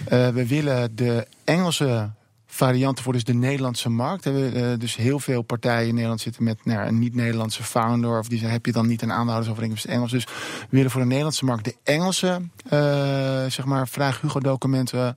[0.08, 2.10] We willen de Engelse
[2.54, 4.24] varianten voor dus de Nederlandse markt.
[4.24, 8.18] Hebben eh, dus heel veel partijen in Nederland zitten met nou, een niet-Nederlandse founder.
[8.18, 10.10] Of die heb je dan niet een aandeelhoudersovereenkomst Engels.
[10.10, 15.16] Dus we willen voor de Nederlandse markt de Engelse, eh, zeg maar, vraag Hugo-documenten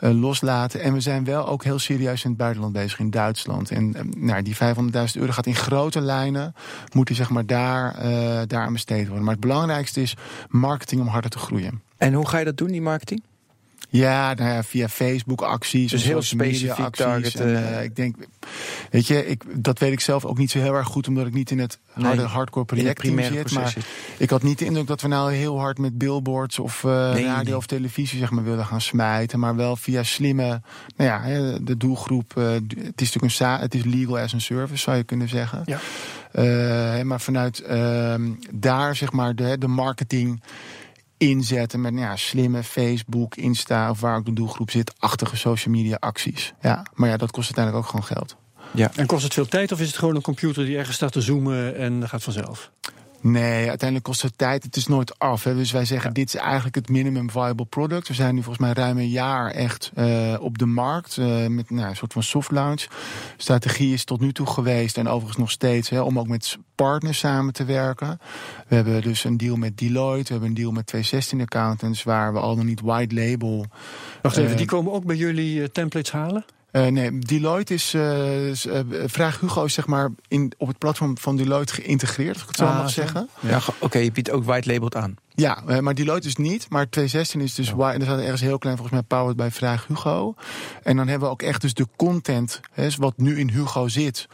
[0.00, 0.80] eh, loslaten.
[0.80, 3.70] En we zijn wel ook heel serieus in het buitenland bezig, in Duitsland.
[3.70, 6.54] En nou, die 500.000 euro gaat in grote lijnen,
[6.92, 7.94] moet die zeg maar daar,
[8.46, 9.24] daar aan besteed worden.
[9.24, 10.16] Maar het belangrijkste is
[10.48, 11.82] marketing om harder te groeien.
[11.96, 13.22] en hoe ga je dat doen, die marketing?
[13.92, 15.90] Ja, nou ja, via Facebook acties.
[15.90, 17.56] Dus heel specifiek targeten.
[17.56, 18.16] En, eh, ik denk,
[18.90, 21.34] weet je, ik, dat weet ik zelf ook niet zo heel erg goed, omdat ik
[21.34, 23.52] niet in het harde, Nee, hardcore primaire zit.
[23.52, 23.76] Maar
[24.16, 27.42] ik had niet de indruk dat we nou heel hard met billboards of Nee, radio
[27.42, 27.56] nee.
[27.56, 29.38] of televisie zeg maar, willen gaan smijten.
[29.38, 30.60] Maar wel via slimme,
[30.96, 32.32] nou ja, de doelgroep.
[32.36, 35.28] eh, het is natuurlijk een sa het is legal as a service, zou je kunnen
[35.28, 35.62] zeggen.
[35.64, 35.78] Ja.
[37.04, 40.42] Maar vanuit ehm, daar zeg maar de, de marketing
[41.20, 45.74] inzetten met nou ja, slimme Facebook, Insta of waar ook de doelgroep zit, achtige social
[45.74, 46.52] media acties.
[46.60, 48.36] Ja, maar ja, dat kost uiteindelijk ook gewoon geld.
[48.96, 51.20] En kost het veel tijd of is het gewoon een computer die ergens staat te
[51.20, 52.70] zoomen en gaat vanzelf?
[53.22, 54.62] Nee, uiteindelijk kost het tijd.
[54.62, 55.44] Het is nooit af.
[55.44, 55.54] Hè.
[55.54, 58.08] Dus wij zeggen, dit is eigenlijk het minimum viable product.
[58.08, 61.16] We zijn nu volgens mij ruim een jaar echt eh, op de markt.
[61.18, 62.86] eh, met nou, een soort van soft launch.
[63.36, 64.96] Strategie is tot nu toe geweest.
[64.98, 65.88] En overigens nog steeds.
[65.88, 68.18] Hè, om ook met partners samen te werken.
[68.68, 70.24] We hebben dus een deal met Deloitte.
[70.26, 72.02] We hebben een deal met 216 accountants.
[72.02, 73.66] Waar we al nog niet white label.
[74.22, 76.44] Wacht even, Eh, die komen ook bij jullie templates halen?
[76.72, 77.94] Eh, nee, Deloitte is.
[77.94, 82.32] eh, is, eh, Vraag Hugo is zeg maar in, op het platform van Deloitte geïntegreerd,
[82.32, 83.00] als ik het zo Ah, mag zo.
[83.00, 83.28] zeggen.
[83.40, 85.16] Ja, oké, je biedt ook white labeled aan.
[85.34, 86.66] Ja, maar Deloitte dus niet.
[86.70, 87.94] Maar 216 is dus waar.
[87.94, 90.34] En er staat ergens heel klein volgens mij powered bij Vraag Hugo.
[90.82, 94.26] En dan hebben we ook echt dus de content, hè, wat nu in Hugo zit,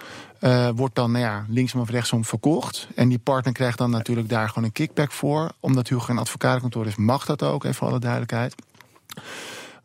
[0.75, 2.89] wordt dan nou ja, linksom of rechtsom verkocht.
[2.95, 5.53] En die partner krijgt dan natuurlijk daar gewoon een kickback voor.
[5.61, 8.55] Omdat Hugo een advocatenkantoor is, mag dat ook, even voor alle duidelijkheid.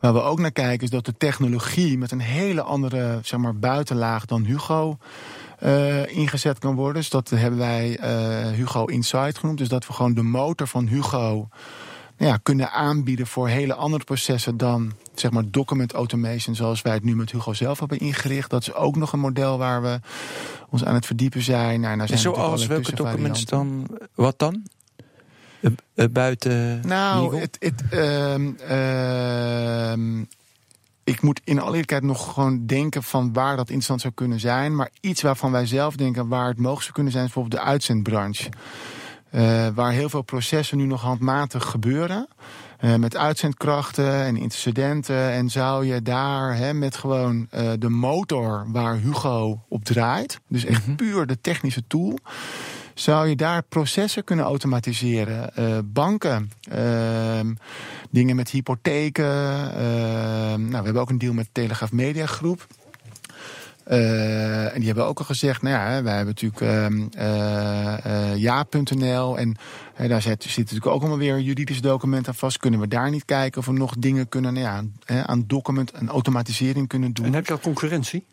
[0.02, 3.56] Waar we ook naar kijken is dat de technologie met een hele andere zeg maar,
[3.56, 4.98] buitenlaag dan Hugo
[5.58, 6.94] eh, ingezet kan worden.
[6.94, 9.58] Dus dat hebben wij eh, Hugo Insight genoemd.
[9.58, 11.48] Dus dat we gewoon de motor van Hugo
[12.18, 16.92] nou ja, kunnen aanbieden voor hele andere processen dan zeg maar document automation zoals wij
[16.92, 18.50] het nu met Hugo zelf hebben ingericht.
[18.50, 20.00] Dat is ook nog een model waar we
[20.70, 21.80] ons aan het verdiepen zijn.
[21.80, 23.86] Nou, nou zijn En zoals welke documents dan?
[24.14, 24.62] Wat dan?
[25.62, 26.80] Eh, eh, buiten.
[26.86, 30.20] Nou, het, het, ehm, ehm,
[31.04, 34.76] ik moet in alle eerlijkheid nog gewoon denken van waar dat interessant zou kunnen zijn.
[34.76, 37.68] Maar iets waarvan wij zelf denken waar het mogelijk zou kunnen zijn, is bijvoorbeeld de
[37.68, 38.48] uitzendbranche.
[39.30, 42.28] Eh, waar heel veel processen nu nog handmatig gebeuren.
[42.98, 45.30] met uitzendkrachten en intercedenten.
[45.30, 47.48] En zou je daar hè, met gewoon
[47.78, 50.40] de motor waar Hugo op draait.
[50.48, 52.18] Dus echt puur de technische tool.
[52.94, 55.56] Zou je daar processen kunnen automatiseren?
[55.56, 57.54] Eh, banken, ehm,
[58.10, 59.24] dingen met hypotheken.
[59.74, 62.66] ehm, nou, we hebben ook een deal met Telegraaf Media Groep.
[63.84, 69.38] Eh, en die hebben ook al gezegd, nou ja, wij hebben natuurlijk ehm, eh, ja.nl
[69.38, 69.56] en
[70.08, 72.58] daar zit, natuurlijk ook allemaal weer juridische documenten aan vast.
[72.58, 74.66] Kunnen we daar niet kijken of we nog dingen kunnen nou
[75.06, 77.24] ja, aan document en automatisering kunnen doen?
[77.24, 78.24] En heb je al concurrentie?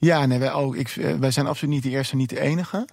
[0.00, 2.88] Ja, nee, wij, ook, ik, eh, wij zijn absoluut niet de eerste, niet de enige.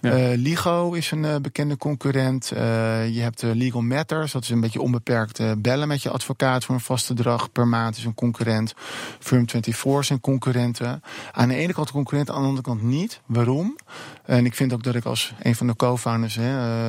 [0.00, 0.10] Ja.
[0.10, 2.48] Eh, Ligo is een eh, bekende concurrent.
[2.48, 6.80] Je hebt Legal Matters, dat is een beetje onbeperkt bellen met je advocaat voor een
[6.80, 8.74] vast bedrag per maand, is een concurrent.
[9.20, 11.02] Firm24 zijn concurrenten.
[11.32, 13.20] Aan de ene kant concurrent, aan de andere kant niet.
[13.26, 13.76] Waarom?
[14.24, 16.38] En ik vind ook dat ik als een van de co-founders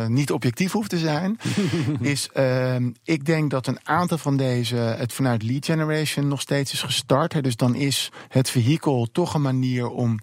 [0.08, 1.40] niet objectief hoef te zijn.
[2.00, 6.74] is, ehm, ik denk dat een aantal van deze het vanuit lead generation nog steeds
[6.74, 7.34] is gestart.
[7.34, 7.42] Hè.
[7.42, 9.60] Dus dan is het vehikel toch een manier
[9.92, 10.20] om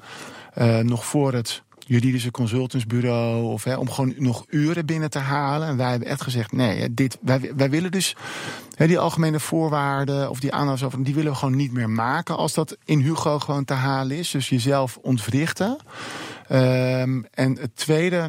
[0.55, 5.69] eh, nog voor het juridische consultantsbureau of hè, om gewoon nog uren binnen te halen.
[5.69, 8.17] En wij hebben echt gezegd: nee, dit, wij, wij willen dus
[8.75, 12.55] hè, die algemene voorwaarden of die aanhoudsover, die willen we gewoon niet meer maken als
[12.55, 14.31] dat in Hugo gewoon te halen is.
[14.31, 15.77] Dus jezelf ontwrichten.
[16.49, 18.29] Ehm, en het tweede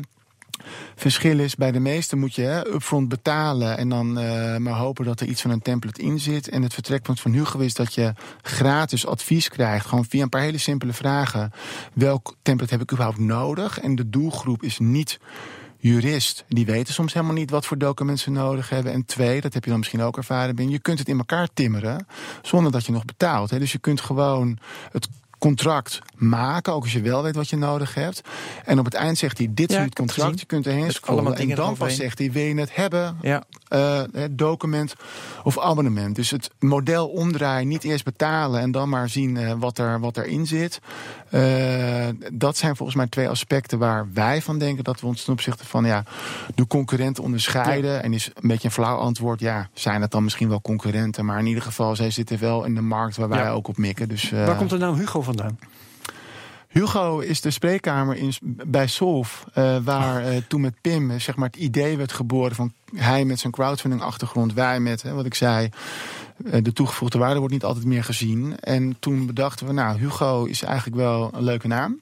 [0.96, 5.06] verschil is, bij de meeste moet je hè, upfront betalen en dan eh, maar hopen
[5.06, 6.50] dat er iets van een template in zit.
[6.50, 10.42] En het vertrekpunt van Hugo is dat je gratis advies krijgt, gewoon via een paar
[10.42, 11.52] hele simpele vragen.
[11.94, 13.80] Welk template heb ik überhaupt nodig?
[13.80, 15.20] En de doelgroep is niet
[15.78, 16.46] jurist.
[16.48, 18.94] Die weten soms helemaal niet wat voor documenten ze nodig hebben.
[18.94, 21.48] En twee, dat heb je dan misschien ook ervaren, ben je kunt het in elkaar
[21.54, 22.08] timmeren
[22.42, 23.50] zonder dat je nog betaalt.
[23.50, 23.60] Hè.
[23.60, 24.58] Dus je kunt gewoon
[24.92, 25.08] het
[25.40, 28.22] contract maken, ook als je wel weet wat je nodig hebt.
[28.66, 31.36] En op het eind zegt hij, dit Ja, ik het contract, je kunt erheen scrollen.
[31.36, 33.44] En dan pas zegt hij, wil je het hebben, Ja.
[33.68, 34.96] eh, document
[35.44, 36.16] of abonnement.
[36.16, 40.18] Dus het model omdraaien, niet eerst betalen en dan maar zien eh, wat, er, wat
[40.18, 40.80] erin zit.
[41.30, 45.34] Eh, dat zijn volgens mij twee aspecten waar wij van denken dat we ons ten
[45.34, 46.04] opzichte van ja,
[46.56, 48.04] de concurrenten onderscheiden.
[48.04, 51.40] En is een beetje een flauw antwoord, ja, zijn het dan misschien wel concurrenten, maar
[51.40, 54.10] in ieder geval, zij zitten wel in de markt waar wij ook op mikken.
[54.10, 55.60] Dus, Waar komt er nou Hugo vandaan?
[56.70, 58.34] Hugo is de spreekkamer in,
[58.68, 62.56] bij Solf, eh, waar eh, toen met Pim eh, zeg maar, het idee werd geboren
[62.56, 65.70] van hij met zijn crowdfunding achtergrond, wij met, hè, wat ik zei,
[66.38, 68.60] de toegevoegde waarde wordt niet altijd meer gezien.
[68.60, 72.00] En toen bedachten we, nou, Hugo is eigenlijk wel een leuke naam.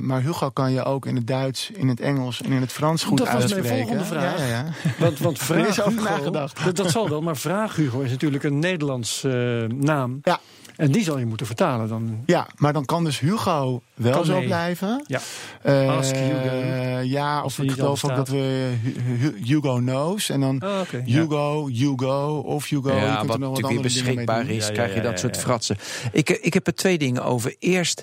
[0.00, 3.04] Maar Hugo kan je ook in het Duits, in het Engels en in het Frans
[3.04, 3.86] goed Dat was mijn uitspreken.
[3.86, 4.38] volgende vraag.
[4.38, 4.92] Ja, ja, ja.
[4.98, 6.64] Want, want Vraag is over Hugo, nagedacht.
[6.64, 9.22] Dat, dat zal wel, maar Vraag Hugo is natuurlijk een Nederlands
[9.68, 10.18] naam.
[10.22, 10.40] Ja.
[10.82, 12.22] En die zal je moeten vertalen dan.
[12.26, 14.46] Ja, maar dan kan dus Hugo wel Kan zo mee.
[14.46, 15.04] blijven.
[15.06, 15.20] Ja.
[15.62, 16.56] Eh, Ask Hugo.
[17.02, 20.28] Ja, Als of ik geloof ook dat we Hu- Hu- Hugo knows.
[20.30, 20.98] En dan Oh, ja.
[21.04, 22.88] Hugo, Hugo of Hugo.
[22.94, 25.12] je Ja, kunt wat nog natuurlijk weer beschikbaar is, Ja, ja, krijg je ja, dat
[25.12, 25.40] ja, soort ja.
[25.42, 25.76] fratsen.
[26.12, 27.56] Ik, ik heb er twee dingen over.
[27.58, 28.02] Eerst,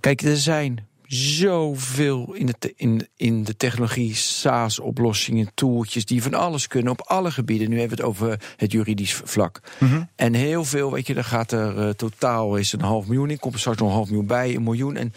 [0.00, 6.66] kijk, er zijn zoveel in de, in, in de technologie, SaaS-oplossingen, toeltjes die van alles
[6.66, 7.68] kunnen op alle gebieden.
[7.68, 9.60] Nu hebben we het over het juridisch vlak.
[9.78, 10.02] Mhm.
[10.16, 13.38] En heel veel, weet je, daar gaat er eh, totaal is een half miljoen in,
[13.38, 14.96] komt er straks nog een half miljoen bij, een miljoen.
[14.96, 15.12] En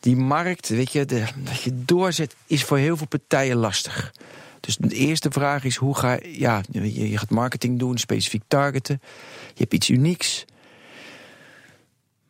[0.00, 4.12] die markt, weet je, de, dat je doorzet, is voor heel veel partijen lastig.
[4.60, 8.42] Dus de eerste vraag is: hoe ga je, ja, je, je gaat marketing doen, specifiek
[8.48, 9.00] targeten.
[9.54, 10.44] Je hebt iets unieks.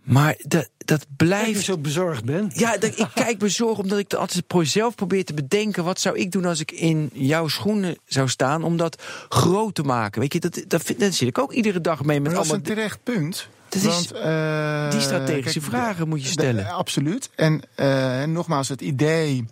[0.03, 1.65] Maar dat, dat blijft.
[1.65, 2.51] zo bezorgd ben.
[2.55, 5.85] Ja, dat, ik kijk bezorgd omdat ik altijd zelf probeer te bedenken...
[5.85, 8.63] wat zou ik doen als ik in jouw schoenen zou staan...
[8.63, 10.21] om dat groot te maken.
[10.21, 12.51] Weet je, dat, dat, vind, dat zit ik ook iedere dag mee met Maar dat
[12.51, 13.49] is een terecht punt.
[13.69, 16.71] Dat is, Want, eh, die strategische kijk, vragen moet je stellen.
[16.71, 17.31] absoluut.
[17.35, 19.47] En eh, nogmaals, het idee.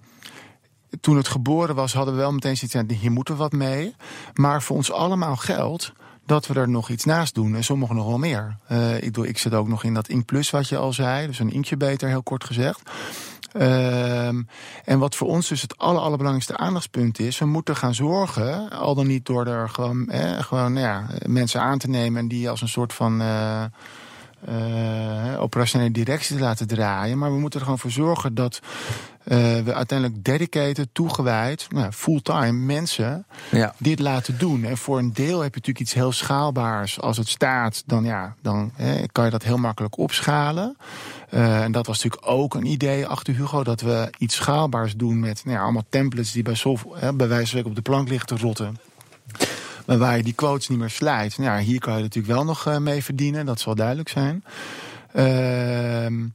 [1.01, 3.95] Toen het geboren was, hadden we wel meteen zoiets van: hier moeten we wat mee.
[4.35, 5.93] Maar voor ons allemaal geldt
[6.29, 7.55] dat we er nog iets naast doen.
[7.55, 8.57] En sommigen nog wel meer.
[8.67, 11.27] Eh, ik, doe, ik zit ook nog in dat Ink Plus, wat je al zei.
[11.27, 12.91] Dus een incubator, heel kort gezegd.
[13.53, 14.43] Ehm,
[14.85, 18.95] en wat voor ons dus het aller, allerbelangrijkste aandachtspunt is, we moeten gaan zorgen, al
[18.95, 22.61] dan niet door er gewoon, gewoon nou ja, mensen aan te nemen en die als
[22.61, 23.65] een soort van eh,
[24.47, 27.19] eh, operationele directie te laten draaien.
[27.19, 28.61] Maar we moeten er gewoon voor zorgen dat
[29.25, 33.75] eh, we uiteindelijk dedicated, toegewijd, nou, fulltime mensen Ja.
[33.79, 34.65] dit laten doen.
[34.65, 37.01] En voor een deel heb je natuurlijk iets heel schaalbaars.
[37.01, 40.77] Als het staat, dan, ja, dan hè, kan je dat heel makkelijk opschalen.
[41.31, 45.21] Eh, en dat was natuurlijk ook een idee achter Hugo, dat we iets schaalbaars doen
[45.21, 47.83] met nou ja, allemaal templates die bij, soft, hè, bij wijze van spreken op de
[47.83, 48.77] plank liggen te rotten.
[49.89, 51.39] Maar waar je die quotes niet meer slijt.
[51.39, 54.45] Nou, ja, hier kan je natuurlijk wel nog eh, mee verdienen, dat zal duidelijk zijn.
[55.13, 56.27] Ehm,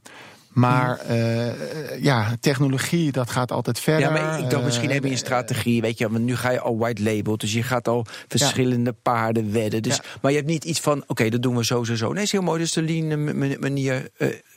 [0.48, 4.02] maar eh, ja, technologie, dat gaat altijd verder.
[4.02, 6.50] Ja, maar ik dacht, misschien Eh, heb je een strategie, weet je, want nu ga
[6.50, 9.82] je al white label, dus je gaat al verschillende paarden wedden.
[9.82, 10.02] Dus, Ja.
[10.22, 12.12] Maar je hebt niet iets van, oké, dat doen we zo, zo, zo.
[12.12, 14.10] Nee, is heel mooi, dus de lean manier,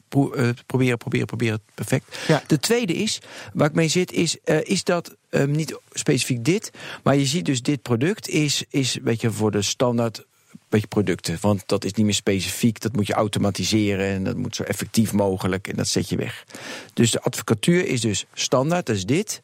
[0.09, 2.17] pro- eh, proberen, proberen, proberen, perfect.
[2.27, 2.43] Ja.
[2.47, 3.19] De tweede is,
[3.53, 6.71] waar ik mee zit, is, eh, is dat ehm, niet specifiek dit,
[7.03, 10.25] maar je ziet dus dit product is, is weet je, voor de standaard
[10.69, 11.37] beetje producten.
[11.41, 12.79] Want dat is niet meer specifiek.
[12.79, 15.67] Dat moet je automatiseren en dat moet zo effectief mogelijk.
[15.67, 16.43] En dat zet je weg.
[16.93, 19.41] Dus de advocatuur is dus standaard, dat is dit.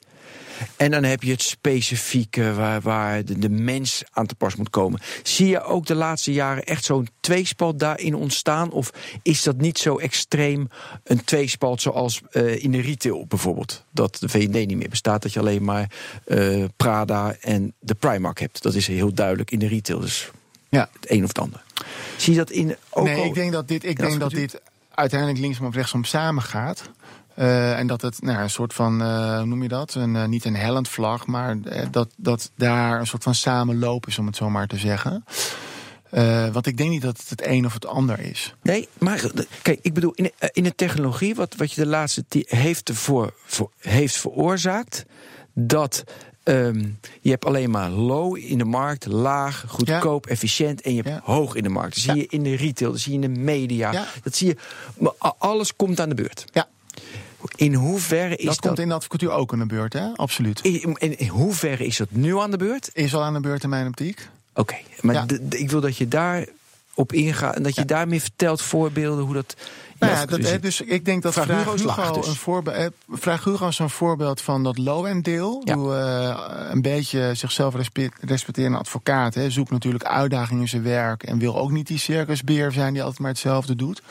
[0.78, 4.70] En dan heb je het specifieke waar, waar de, de mens aan te pas moet
[4.70, 5.00] komen.
[5.24, 8.72] Zie je ook de laatste jaren echt zo'n tweespalt daarin ontstaan?
[8.72, 10.68] Of is dat niet zo extreem
[11.04, 13.84] een tweespalt zoals eh, in de retail bijvoorbeeld?
[13.92, 15.92] Dat de V&D niet meer bestaat, dat je alleen maar
[16.26, 18.62] eh, Prada en de Primark hebt.
[18.63, 20.00] Dat is heel duidelijk in de retail.
[20.00, 20.30] Dus
[20.70, 20.89] Ja.
[21.00, 21.63] het een of het ander.
[22.18, 24.62] Zie je dat in ook nee, al- ik denk dat dit, ik denk dat dit
[24.94, 26.89] uiteindelijk linksom of rechtsom samengaat.
[27.36, 29.93] Eh, en dat het nou, een soort van, eh, hoe noem je dat?
[29.93, 31.58] Een, eh, niet een hellend vlag, maar
[31.91, 35.24] dat, dat daar een soort van samenloop is, om het zo maar te zeggen.
[36.52, 38.54] Want ik denk niet dat het het een of het ander is.
[38.62, 39.24] Nee, maar
[39.62, 42.89] kijk, ik bedoel, in, de- in de technologie, wat, wat je de laatste tijd heeft,
[42.89, 45.06] ervoor, voor, heeft veroorzaakt,
[45.54, 46.04] dat
[46.43, 46.86] ehm,
[47.22, 51.34] je hebt alleen maar low in de markt, laag, goedkoop, efficiënt, en je hebt Ja.
[51.34, 51.93] hoog in de markt.
[51.93, 52.22] Dat zie Ja.
[52.22, 54.56] je in de retail, dat zie je in de media, dat zie je,
[54.98, 56.46] maar alles komt aan de beurt.
[56.52, 56.67] Ja,
[57.56, 60.08] In hoeverre is dat, dat, komt in de advocatuur ook aan de beurt, hè?
[60.16, 60.60] Absoluut.
[60.62, 62.90] in, in, in hoeverre is dat nu aan de beurt?
[62.94, 64.28] Is al aan de beurt in mijn optiek.
[64.54, 65.26] Oké, maar Ja.
[65.50, 66.46] ik wil dat je daar
[66.94, 67.88] op ingaat en dat je Ja.
[67.88, 69.56] daarmee vertelt voorbeelden hoe dat.
[70.00, 72.28] Nou ja, dat, dus ik denk dat Vraag Vraag, Hugo Hugo, dus.
[72.28, 72.94] een voorbeeld.
[73.10, 75.62] Vraag Hugo is een voorbeeld van dat low-end deel.
[75.64, 75.74] Ja.
[75.74, 79.34] Doe, eh, een beetje zichzelf respe- respecterende advocaat.
[79.34, 81.24] Hè, zoekt natuurlijk uitdagingen in zijn werk.
[81.24, 84.02] En wil ook niet die circusbeer zijn die altijd maar hetzelfde doet.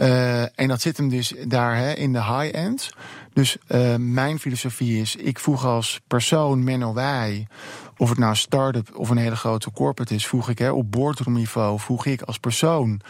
[0.00, 2.90] Eh, en dat zit hem dus daar hè, in de high-end.
[3.32, 7.46] Dus eh, mijn filosofie is, ik voeg als persoon, Menno Wij,
[7.96, 10.90] of het nou een start-up of een hele grote corporate is, voeg ik hè, op
[10.90, 13.00] boardroomniveau, voeg ik als persoon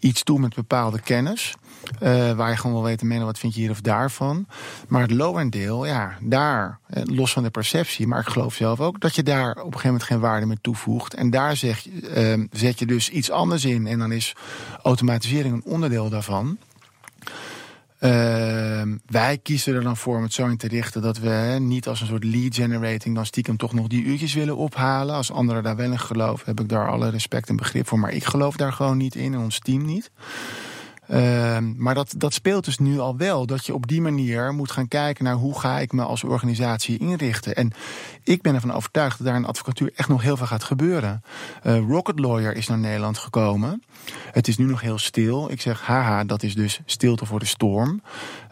[0.00, 1.54] iets toe met bepaalde kennis.
[2.00, 4.46] Eh, waar je gewoon wil weten, Menno, wat vind je hier of daarvan?
[4.88, 8.80] Maar het low-end deel, ja, daar, eh, los van de perceptie, maar ik geloof zelf
[8.80, 11.14] ook dat je daar op een gegeven moment geen waarde meer toevoegt.
[11.14, 13.86] En daar zeg, je, eh, zet je dus iets anders in.
[13.86, 14.36] En dan is
[14.82, 16.58] automatisering een onderdeel daarvan.
[17.98, 21.88] Ehm, wij kiezen er dan voor om het zo in te richten dat we niet
[21.88, 25.14] als een soort lead generating dan stiekem toch nog die uurtjes willen ophalen.
[25.14, 27.98] Als anderen daar wel in geloven, heb ik daar alle respect en begrip voor.
[27.98, 30.10] Maar ik geloof daar gewoon niet in en ons team niet.
[31.08, 33.46] Ehm, maar dat, dat speelt dus nu al wel.
[33.46, 36.98] Dat je op die manier moet gaan kijken naar hoe ga ik me als organisatie
[36.98, 37.54] inrichten.
[37.54, 37.72] En
[38.24, 41.22] ik ben ervan overtuigd dat daar in de advocatuur echt nog heel veel gaat gebeuren.
[41.62, 43.82] Eh, Rocket Lawyer is naar Nederland gekomen.
[44.32, 45.50] Het is nu nog heel stil.
[45.50, 48.02] Ik zeg, haha, dat is dus stilte voor de storm.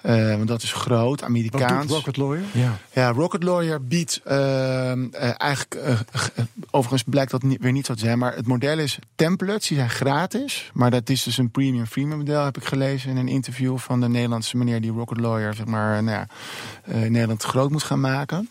[0.02, 1.86] Eh, want dat is groot, Wat Amerikaans.
[1.86, 2.42] doet Rocket Lawyer?
[2.52, 2.78] ja.
[2.92, 5.76] Ja, Rocket Lawyer biedt ehm, eh, eigenlijk,
[6.70, 9.76] overigens blijkt dat niet, weer niet zo te zijn, maar het model is templates, die
[9.76, 10.70] zijn gratis.
[10.74, 14.00] Maar dat is dus een premium freemium model, heb ik gelezen in een interview van
[14.00, 16.26] de Nederlandse meneer die Rocket Lawyer, zeg maar, nou ja,
[16.82, 18.48] eh, Nederland groot moet gaan maken.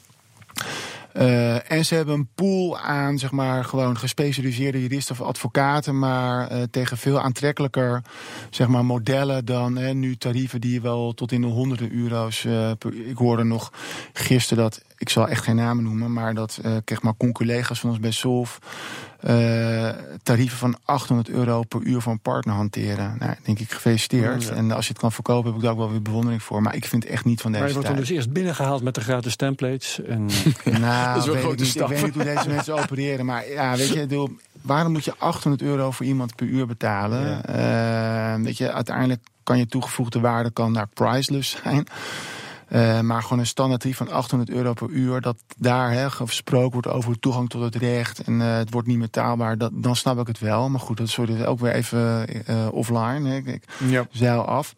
[1.16, 6.48] Eh, en ze hebben een pool aan, zeg maar, gewoon gespecialiseerde juristen of advocaten, maar
[6.48, 8.02] eh, tegen veel aantrekkelijker,
[8.50, 12.46] zeg maar, modellen dan hè, nu tarieven die wel tot in de honderden euro's.
[12.46, 12.72] eh,
[13.06, 13.72] ik hoorde nog
[14.14, 17.90] gisteren dat, ik zal echt geen namen noemen, maar dat eh kreeg maar collega's van
[17.90, 18.60] ons bij Solf
[19.20, 19.90] eh,
[20.24, 23.16] tarieven van 800 euro per uur een partner hanteren.
[23.20, 24.50] Nou, denk ik gefeliciteerd.
[24.50, 26.62] En als je het kan verkopen, heb ik daar ook wel weer bewondering voor.
[26.62, 28.84] Maar ik vind het echt niet van Maar deze je wordt dan dus eerst binnengehaald
[28.84, 30.02] met de gratis templates.
[30.02, 30.26] En,
[30.80, 33.26] Nou, Dat is wel weet, een ik niet, ik weet niet hoe deze mensen opereren.
[33.26, 34.30] Maar ja, weet je, bedoel,
[34.62, 37.46] waarom moet je 800 euro voor iemand per uur betalen?
[37.46, 41.88] Eh, weet je, uiteindelijk kan je toegevoegde waarde kan naar priceless zijn.
[42.68, 46.72] Eh, maar gewoon een standaard tarief van 800 euro per uur, dat daar hè, gesproken
[46.72, 50.20] wordt over toegang tot het recht en eh, het wordt niet betaalbaar, dat, dan snap
[50.20, 50.70] ik het wel.
[50.70, 53.36] Maar goed, dat is dus ook weer even eh, offline.
[53.46, 54.08] Ik Ja.
[54.12, 54.76] zeil af.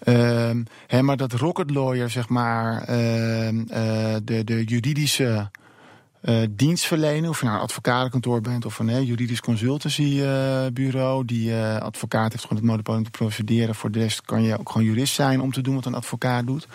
[0.00, 5.50] Ehm, hè, maar dat rocket lawyer, zeg maar, ehm, eh, de, de juridische
[6.20, 12.30] eh, dienstverlener, of je nou een advocatenkantoor bent of een juridisch consultancybureau, die eh, advocaat
[12.30, 13.74] heeft gewoon het monopolie om te procederen.
[13.74, 16.46] Voor de rest kan je ook gewoon jurist zijn om te doen wat een advocaat
[16.46, 16.66] doet.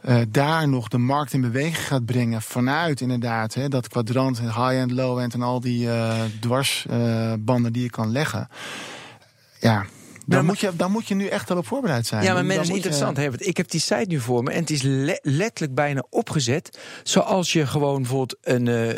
[0.00, 4.90] Eh, daar nog de markt in beweging gaat brengen vanuit inderdaad hè, dat kwadrant, high-end,
[4.90, 5.88] low-end en al die
[6.40, 8.48] dwarsbanden die je kan leggen.
[9.60, 9.84] Ja,
[10.26, 12.22] dan, moet je, dan moet je nu echt al op voorbereid zijn.
[12.22, 13.16] Ja, maar Dan men is je- interessant.
[13.16, 13.46] Herbert.
[13.46, 16.78] Ik heb die site nu voor me en het is le- letterlijk bijna opgezet.
[17.02, 18.94] Zoals je gewoon bijvoorbeeld een, eh,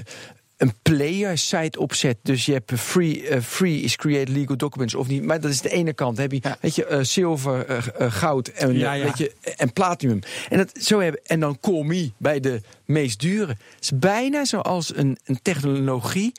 [0.56, 2.16] een player site opzet.
[2.22, 5.22] Dus je hebt eh, free, eh, free is create legal documents of niet.
[5.22, 6.18] Maar dat is de ene kant.
[6.18, 6.56] Heb je, Ja.
[6.60, 9.04] weet je, zilver, goud en, Ja, ja.
[9.04, 10.18] Weet je, en platinum.
[10.48, 13.46] En, dat, zo hebben, en dan call me bij de meest dure.
[13.48, 16.32] Het is bijna zoals een, een technologie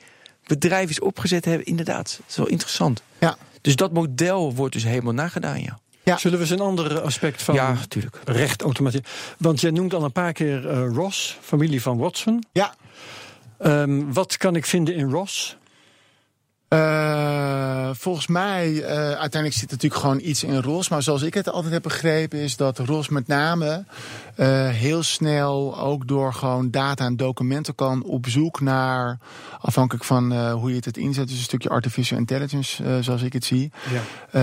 [0.46, 1.66] bedrijf is opgezet hebben.
[1.66, 3.02] Inderdaad, dat is wel interessant.
[3.18, 3.36] Ja.
[3.68, 5.78] Dus dat model wordt dus helemaal nagedaan, ja.
[6.02, 6.16] Ja.
[6.16, 8.20] Zullen we eens een ander aspect van Ja, natuurlijk.
[8.24, 9.10] recht automatiseren?
[9.38, 12.44] Want jij noemt al een paar keer eh, Ross, familie van Watson.
[12.52, 12.74] Ja,
[13.58, 15.56] Ehm, wat kan ik vinden in Ross?
[16.68, 20.88] Eh, volgens mij, eh, uiteindelijk zit natuurlijk gewoon iets in ROS.
[20.88, 23.84] Maar zoals ik het altijd heb begrepen, is dat ROS met name
[24.34, 29.18] eh, heel snel ook door gewoon data en documenten kan op zoek naar,
[29.60, 33.44] afhankelijk van hoe je het, het inzet, dus een stukje artificial intelligence, zoals ik het
[33.44, 33.72] zie.
[33.90, 34.38] Ja.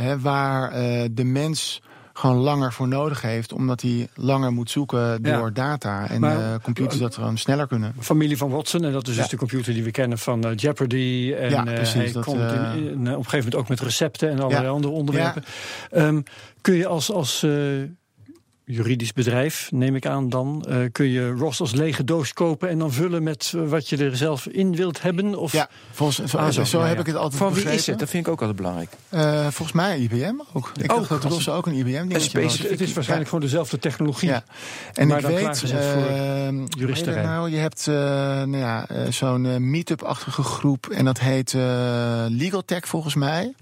[0.00, 0.72] Hè, waar
[1.10, 1.82] de mens
[2.18, 5.78] gewoon langer voor nodig heeft, omdat hij langer moet zoeken door Ja.
[6.08, 7.94] en En Maar- eh, computers dat gewoon sneller kunnen.
[8.00, 11.34] Familie van Watson, en dat is dus de computer die we kennen van eh, Jeopardy.
[11.38, 13.68] En Ja, eh, precies, hij dat, komt eh, in, in- op een gegeven moment ook
[13.68, 15.44] met recepten en allerlei andere onderwerpen.
[15.90, 16.20] Ehm,
[16.60, 17.50] kun je als, als eh,
[18.70, 22.78] juridisch bedrijf, neem ik aan dan, eh, kun je Ross als lege doos kopen en
[22.78, 25.34] dan vullen met eh, wat je er zelf in wilt hebben?
[25.38, 27.00] Of, Ja, volgens, Ah, zo, zo, ja, heb ja.
[27.00, 27.98] ik het altijd Van wie is het?
[27.98, 28.90] Dat vind ik ook altijd belangrijk.
[29.08, 30.72] Eh, volgens mij IBM ook.
[30.82, 32.58] Ik Oh, dacht dat als- Rosse ook een IBM dingetje was.
[32.58, 34.28] Het, is waarschijnlijk gewoon dezelfde technologie.
[34.28, 34.42] Ja.
[34.94, 35.68] En Maar ik dan weet, voor
[36.78, 37.14] juristerij.
[37.14, 41.60] dat nou, je hebt eh, nou ja, zo'n meetup-achtige groep en dat heet eh,
[42.28, 43.54] Legal Tech volgens mij.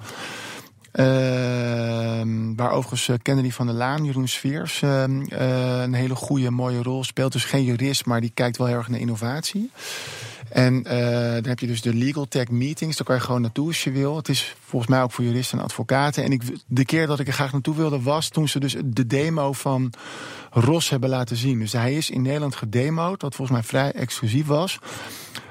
[0.97, 6.51] Ehm, waar overigens eh, Kennedy van der Laan, Jeroen Sfeers, ehm, eh, een hele goede,
[6.51, 7.33] mooie rol speelt.
[7.33, 9.71] Dus geen jurist, maar die kijkt wel heel erg naar innovatie.
[10.49, 12.97] En eh, dan heb je dus de legal tech meetings.
[12.97, 14.17] Daar kan je gewoon naartoe als je wil.
[14.17, 16.25] Het is volgens mij ook voor juristen en advocaten.
[16.25, 19.07] En ik, de keer dat ik er graag naartoe wilde was toen ze dus de
[19.07, 19.93] demo van
[20.51, 21.59] Ros hebben laten zien.
[21.59, 24.79] Dus hij is in Nederland gedemoed, wat volgens mij vrij exclusief was.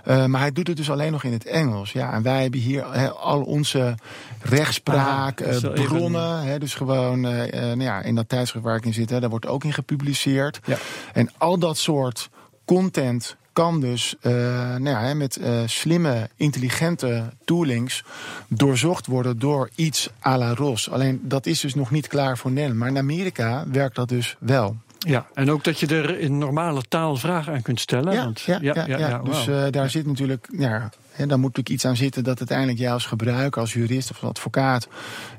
[0.07, 1.91] Uh, maar hij doet het dus alleen nog in het Engels.
[1.91, 3.95] Ja, en wij hebben hier he, al onze
[4.41, 6.43] rechtspraak, Ah, uh, bronnen.
[6.43, 9.29] He, dus gewoon uh, nou ja, in dat tijdschrift waar ik in zit, he, daar
[9.29, 10.59] wordt ook in gepubliceerd.
[10.65, 10.77] Ja.
[11.13, 12.29] En al dat soort
[12.65, 14.31] content kan dus uh,
[14.75, 18.03] nou ja, met uh, slimme, intelligente toolings
[18.47, 20.91] doorzocht worden door iets à la ROS.
[20.91, 22.79] Alleen dat is dus nog niet klaar voor Nederland.
[22.79, 24.75] Maar in Amerika werkt dat dus wel.
[25.05, 28.13] Ja, en ook dat je er in normale taal vragen aan kunt stellen.
[28.13, 29.55] Ja, want, ja, ja, ja, dus wow.
[29.55, 32.91] uh, daar zit natuurlijk, ja, hè, daar moet natuurlijk iets aan zitten dat uiteindelijk jij
[32.91, 34.87] als gebruiker, als jurist of als advocaat,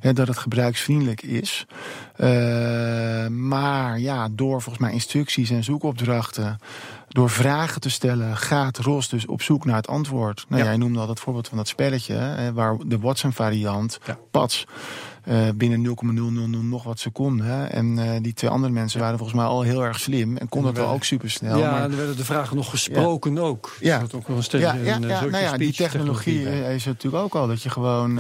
[0.01, 1.67] hè, dat het gebruiksvriendelijk is.
[2.17, 6.59] Uh, maar ja, door volgens mij instructies en zoekopdrachten,
[7.09, 10.45] door vragen te stellen, gaat Ros dus op zoek naar het antwoord.
[10.49, 10.69] Nou, ja.
[10.69, 14.19] Jij noemde al dat voorbeeld van dat spelletje, hè, waar de Watson-variant, ja.
[15.29, 17.73] Uh, binnen 0,000 nog wat seconden.
[17.73, 20.37] En uh, die twee andere mensen waren volgens mij al heel erg slim.
[20.37, 21.59] En konden het wel ook super snel.
[21.59, 21.83] Ja, maar...
[21.83, 23.41] en er werden de vragen nog gesproken ja.
[23.41, 23.77] ook.
[23.81, 26.85] Ja, dat ook nog een ja, ja, een, ja, nou ja die technologie, technologie is
[26.85, 27.47] natuurlijk ook al.
[27.47, 28.19] Dat je gewoon, uh,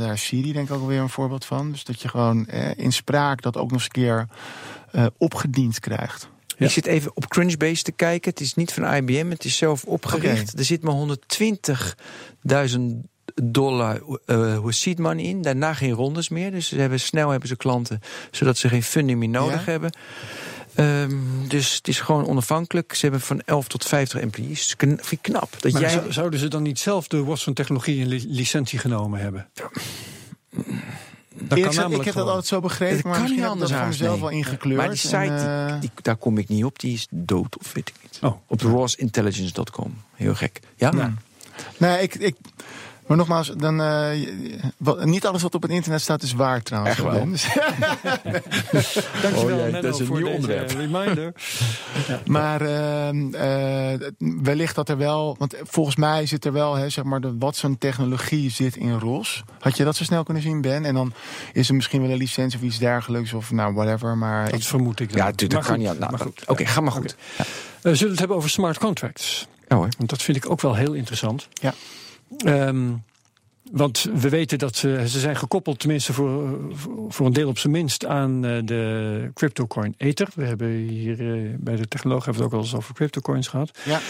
[0.00, 1.72] daar is Siri denk ik ook weer een voorbeeld van.
[1.72, 4.26] Dus dat je gewoon in spraak dat ook nog eens een keer
[5.18, 6.28] opgediend krijgt.
[6.58, 6.66] Ja.
[6.66, 8.30] Ik zit even op Crunchbase te kijken.
[8.30, 10.48] Het is niet van IBM, het is zelf opgericht.
[10.48, 10.58] Okay.
[10.58, 10.94] Er zit maar
[12.78, 12.80] 120.000
[13.34, 15.42] dollar uh, seed money in.
[15.42, 16.50] Daarna geen rondes meer.
[16.50, 18.00] Dus ze hebben, snel hebben ze klanten,
[18.30, 19.70] zodat ze geen funding meer nodig ja.
[19.70, 19.90] hebben.
[20.78, 22.94] Um, dus het is gewoon onafhankelijk.
[22.94, 24.74] Ze hebben van 11 tot 50 employees.
[24.78, 25.56] Vind ik knap.
[25.60, 25.90] Dat maar jij...
[25.90, 29.48] zou, zouden ze dan niet zelf de Watson-technologie in li licentie genomen hebben?
[29.54, 29.70] Ja.
[31.38, 31.64] Dat ik,
[31.98, 34.12] ik heb dat altijd zo begrepen, maar kan misschien niet anders heb ik dat zelf
[34.12, 34.20] nee.
[34.20, 34.76] wel ingekleurd.
[34.76, 35.70] Maar die site, en, uh...
[35.70, 36.78] die, die, daar kom ik niet op.
[36.78, 38.18] Die is dood of weet ik niet.
[38.22, 38.36] Oh.
[38.46, 40.02] Op rossintelligence.com.
[40.14, 40.60] Heel gek.
[40.76, 40.92] Ja?
[40.94, 41.14] ja.
[41.76, 42.36] Nee, ik, ik,
[43.06, 44.28] Maar nogmaals, dan, uh,
[44.76, 46.94] wat, niet alles wat op het internet staat is waar trouwens.
[46.96, 47.24] Echt wel.
[47.30, 47.48] Dus,
[49.22, 50.70] Dankjewel, Oh, jee, dat is een voor nieuw onderwerp.
[50.70, 51.32] reminder.
[52.26, 54.08] maar ehm, eh,
[54.42, 58.50] wellicht dat er wel, want volgens mij zit er wel, hè, zeg maar, de Watson-technologie
[58.50, 59.42] zit in ROS.
[59.58, 60.84] Had je dat zo snel kunnen zien, Ben?
[60.84, 61.12] En dan
[61.52, 64.16] is er misschien wel een licentie of iets dergelijks, of nou, whatever.
[64.16, 65.18] Maar Dat ik, vermoed ik dan.
[65.18, 65.98] Ja, natuurlijk, dat kan niet.
[65.98, 66.32] Nou.
[66.46, 67.16] Oké, ga maar goed.
[67.36, 67.44] Eh,
[67.82, 69.46] zullen we het hebben over smart contracts?
[69.68, 69.88] Ja hoor.
[69.98, 71.48] Want dat vind ik ook wel heel interessant.
[71.52, 71.74] Ja.
[72.38, 72.92] Ehm,
[73.72, 76.58] want we weten dat ze, ze zijn gekoppeld, tenminste voor,
[77.08, 80.28] voor een deel op zijn minst, aan eh, de cryptocoin Ether.
[80.34, 83.48] We hebben hier eh, bij de technoloog hebben we het ook al eens over cryptocoins
[83.48, 83.78] gehad.
[83.84, 84.00] Ja.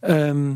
[0.00, 0.54] Ehm,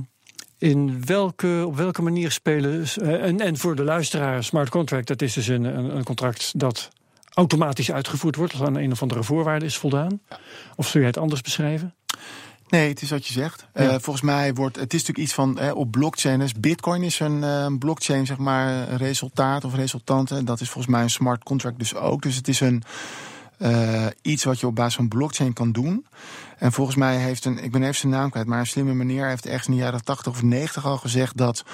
[0.58, 2.84] in welke, op welke manier spelen.
[2.96, 6.52] eh, en, en voor de luisteraar, smart contract, dat is dus een, een, een contract
[6.56, 6.90] dat
[7.34, 10.20] automatisch uitgevoerd wordt, als aan een of andere voorwaarde is voldaan.
[10.76, 11.94] Of zul jij het anders beschrijven?
[12.70, 13.66] Nee, het is wat je zegt.
[13.74, 13.80] Ja.
[13.80, 16.38] Eh, volgens mij wordt het is natuurlijk iets van hè, op blockchain.
[16.38, 20.44] Dus Bitcoin is een eh, blockchain, zeg maar, resultaat of resultante.
[20.44, 22.22] Dat is volgens mij een smart contract dus ook.
[22.22, 22.82] Dus het is een
[23.60, 26.06] eh, iets wat je op basis van blockchain kan doen.
[26.58, 29.28] En volgens mij heeft een, ik ben even zijn naam kwijt, maar een slimme meneer
[29.28, 31.64] heeft ergens in de jaren 80 of 90 al gezegd dat.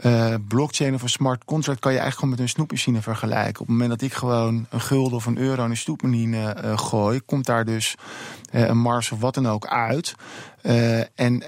[0.00, 3.60] Eh, blockchain of een smart contract kan je eigenlijk gewoon met een snoepmachine vergelijken.
[3.60, 6.78] Op het moment dat ik gewoon een gulden of een euro in een snoepmachine eh,
[6.78, 7.94] gooi, komt daar dus
[8.50, 10.14] eh, een mars of wat dan ook uit.
[11.14, 11.42] En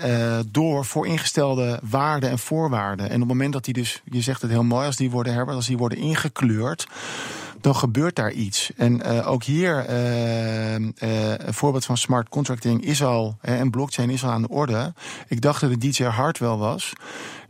[0.50, 3.06] door vooringestelde waarden en voorwaarden.
[3.06, 5.32] En op het moment dat die dus, je zegt het heel mooi, als die worden
[5.32, 6.86] Herbert, als die worden ingekleurd,
[7.62, 8.70] dan gebeurt daar iets.
[8.76, 10.94] En eh, ook hier, eh, een
[11.54, 14.92] voorbeeld van smart contracting is al, en blockchain is al aan de orde.
[15.28, 16.92] Ik dacht dat het DJ Hartwell was,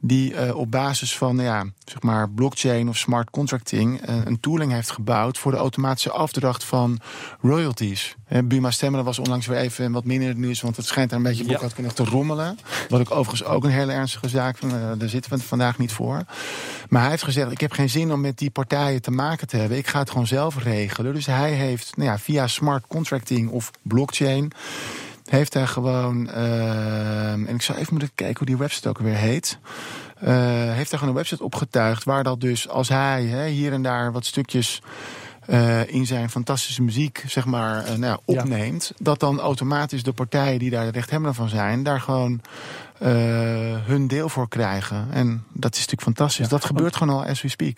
[0.04, 4.72] die eh, op basis van ja, zeg maar blockchain of smart contracting eh, een tooling
[4.72, 6.98] heeft gebouwd voor de automatische afdracht van
[7.40, 8.16] royalties.
[8.44, 11.18] Buma Stemmer was onlangs weer even wat minder in het nieuws, want het schijnt daar
[11.18, 11.48] een beetje Ja.
[11.50, 12.58] boekhoudkundig te rommelen.
[12.88, 15.78] Wat ik overigens ook een hele ernstige zaak vind, eh, daar zitten we het vandaag
[15.78, 16.22] niet voor.
[16.88, 19.56] Maar hij heeft gezegd, ik heb geen zin om met die partijen te maken te
[19.56, 19.78] hebben.
[19.78, 21.14] Ik ga het gewoon zelf regelen.
[21.14, 24.52] Dus hij heeft nou ja, via smart contracting of blockchain...
[25.24, 26.30] heeft hij gewoon...
[26.30, 29.58] eh, en ik zou even moeten kijken hoe die website ook weer heet...
[30.18, 30.34] eh,
[30.72, 32.04] heeft hij gewoon een website opgetuigd...
[32.04, 34.82] waar dat dus als hij hè, hier en daar wat stukjes...
[35.46, 40.12] eh, in zijn fantastische muziek, zeg maar, eh, nou ja, opneemt, dat dan automatisch de
[40.12, 42.40] partijen die daar de rechthebbenden van zijn, daar gewoon
[43.02, 43.10] eh,
[43.84, 45.06] hun deel voor krijgen.
[45.10, 46.48] En dat is natuurlijk fantastisch.
[46.48, 47.76] dat gebeurt gewoon al as we speak.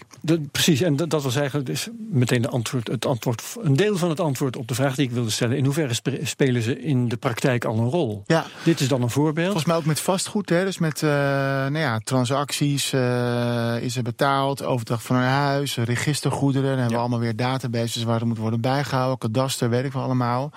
[0.52, 4.20] Precies, en dat, was eigenlijk dus meteen de antwoord, het antwoord, een deel van het
[4.20, 5.56] antwoord op de vraag die ik wilde stellen.
[5.56, 8.22] In hoeverre spe- spelen ze in de praktijk al een rol?
[8.26, 8.44] Ja.
[8.64, 9.46] Dit is dan een voorbeeld.
[9.46, 10.64] Volgens mij ook met vastgoed, hè?
[10.64, 12.92] dus met eh, nou ja, transacties.
[12.92, 16.68] eh, is er betaald, overdracht van een huis, registergoederen.
[16.68, 19.18] Dan hebben we allemaal weer databases waar er moet worden bijgehouden.
[19.18, 20.50] Kadaster, weet ik wel allemaal.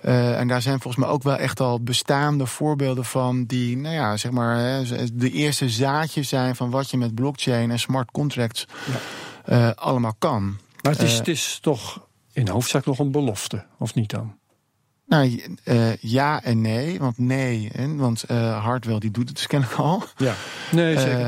[0.00, 4.16] En daar zijn volgens mij ook wel echt al bestaande voorbeelden van die, nou ja,
[4.16, 4.82] zeg maar, hè,
[5.12, 8.66] de eerste zaadjes zijn van wat je met blockchain en smart contracts
[9.44, 10.58] eh, allemaal kan.
[10.82, 14.34] maar het is, eh, het is toch in hoofdzaak nog een belofte, of niet dan?
[15.06, 16.98] Nou, eh, ja en nee.
[16.98, 20.02] Want nee, hè, want eh Hartwell die doet het dus kennelijk al.
[20.16, 20.34] Ja.
[20.72, 21.26] Nee, zeker.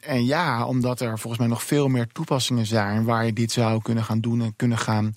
[0.00, 3.82] En ja, omdat er volgens mij nog veel meer toepassingen zijn waar je dit zou
[3.82, 5.12] kunnen gaan doen en kunnen gaan,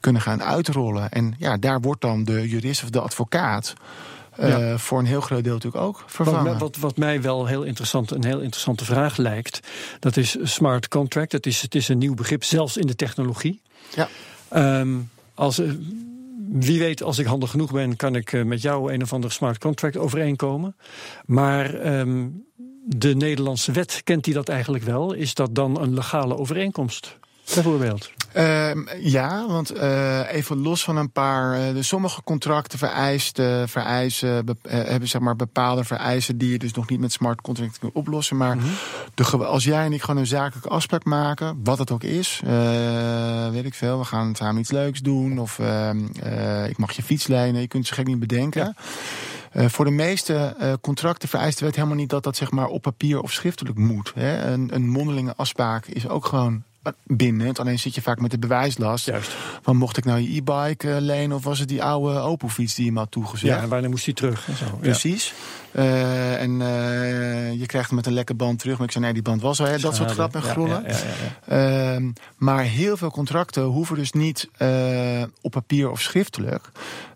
[0.00, 1.10] kunnen gaan uitrollen.
[1.10, 3.74] En ja, daar wordt dan de jurist of de advocaat
[4.48, 4.78] Ja.
[4.78, 6.42] voor een heel groot deel natuurlijk ook Wat, vervangen.
[6.42, 9.60] mij- wat, wat mij wel heel interessant, een heel interessante vraag lijkt,
[9.98, 11.32] dat is smart contract.
[11.32, 13.60] Het is, het is een nieuw begrip, zelfs in de technologie.
[13.94, 14.08] Ja.
[14.48, 14.88] Ehm,
[15.34, 15.70] als, eh,
[16.48, 19.32] wie weet, als ik handig genoeg ben, kan ik eh, met jou een of ander
[19.32, 20.76] smart contract overeenkomen.
[21.26, 22.26] Maar ehm,
[22.84, 25.12] de Nederlandse wet, kent die dat eigenlijk wel?
[25.12, 27.18] Is dat dan een legale overeenkomst?
[27.54, 28.10] Bijvoorbeeld.
[28.32, 31.74] Ehm, ja, want eh, even los van een paar.
[31.74, 36.72] de sommige contracten vereisten, vereisen, be- eh, hebben zeg maar bepaalde vereisen die je dus
[36.72, 38.36] nog niet met smart contract kunt oplossen.
[38.36, 38.56] Maar
[39.14, 42.42] de, gew- als jij en ik gewoon een zakelijke afspraak maken, wat het ook is,
[43.52, 47.02] weet ik veel, we gaan samen iets leuks doen of ehm, eh, ik mag je
[47.02, 48.76] fiets lenen, je kunt zo gek niet bedenken.
[49.54, 53.20] Voor de meeste contracten vereist de wet helemaal niet dat dat zeg maar op papier
[53.20, 54.12] of schriftelijk moet.
[54.14, 54.52] Hè.
[54.52, 56.62] Een, een mondelinge afspraak is ook gewoon
[57.04, 57.58] bindend.
[57.58, 59.06] Alleen zit je vaak met de bewijslast.
[59.06, 59.30] Juist.
[59.62, 62.84] Van mocht ik nou je e-bike eh, lenen of was het die oude Opel-fiets die
[62.84, 63.54] je me had toegezegd?
[63.54, 64.48] Ja, en wanneer moest hij terug?
[64.48, 64.64] En zo.
[64.64, 64.70] Ja.
[64.80, 65.34] Precies.
[65.70, 68.76] Eh, en eh, je krijgt hem met een lekke band terug.
[68.76, 69.66] Maar ik zei, nee, die band was al.
[69.66, 69.78] Hè?
[69.78, 70.84] Dat soort grappen en grollen.
[70.86, 71.94] ja.
[71.94, 74.48] Ehm, maar heel veel contracten hoeven dus niet
[75.40, 76.70] op papier of schriftelijk.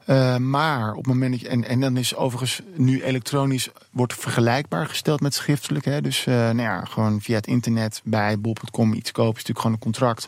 [0.07, 4.15] Eh, maar op het moment dat je, en, en dan is overigens nu elektronisch wordt
[4.15, 5.85] vergelijkbaar gesteld met schriftelijk.
[5.85, 6.01] Hè?
[6.01, 9.73] Dus eh, nou ja, gewoon via het internet bij bol.com iets kopen is natuurlijk gewoon
[9.73, 10.27] een contract.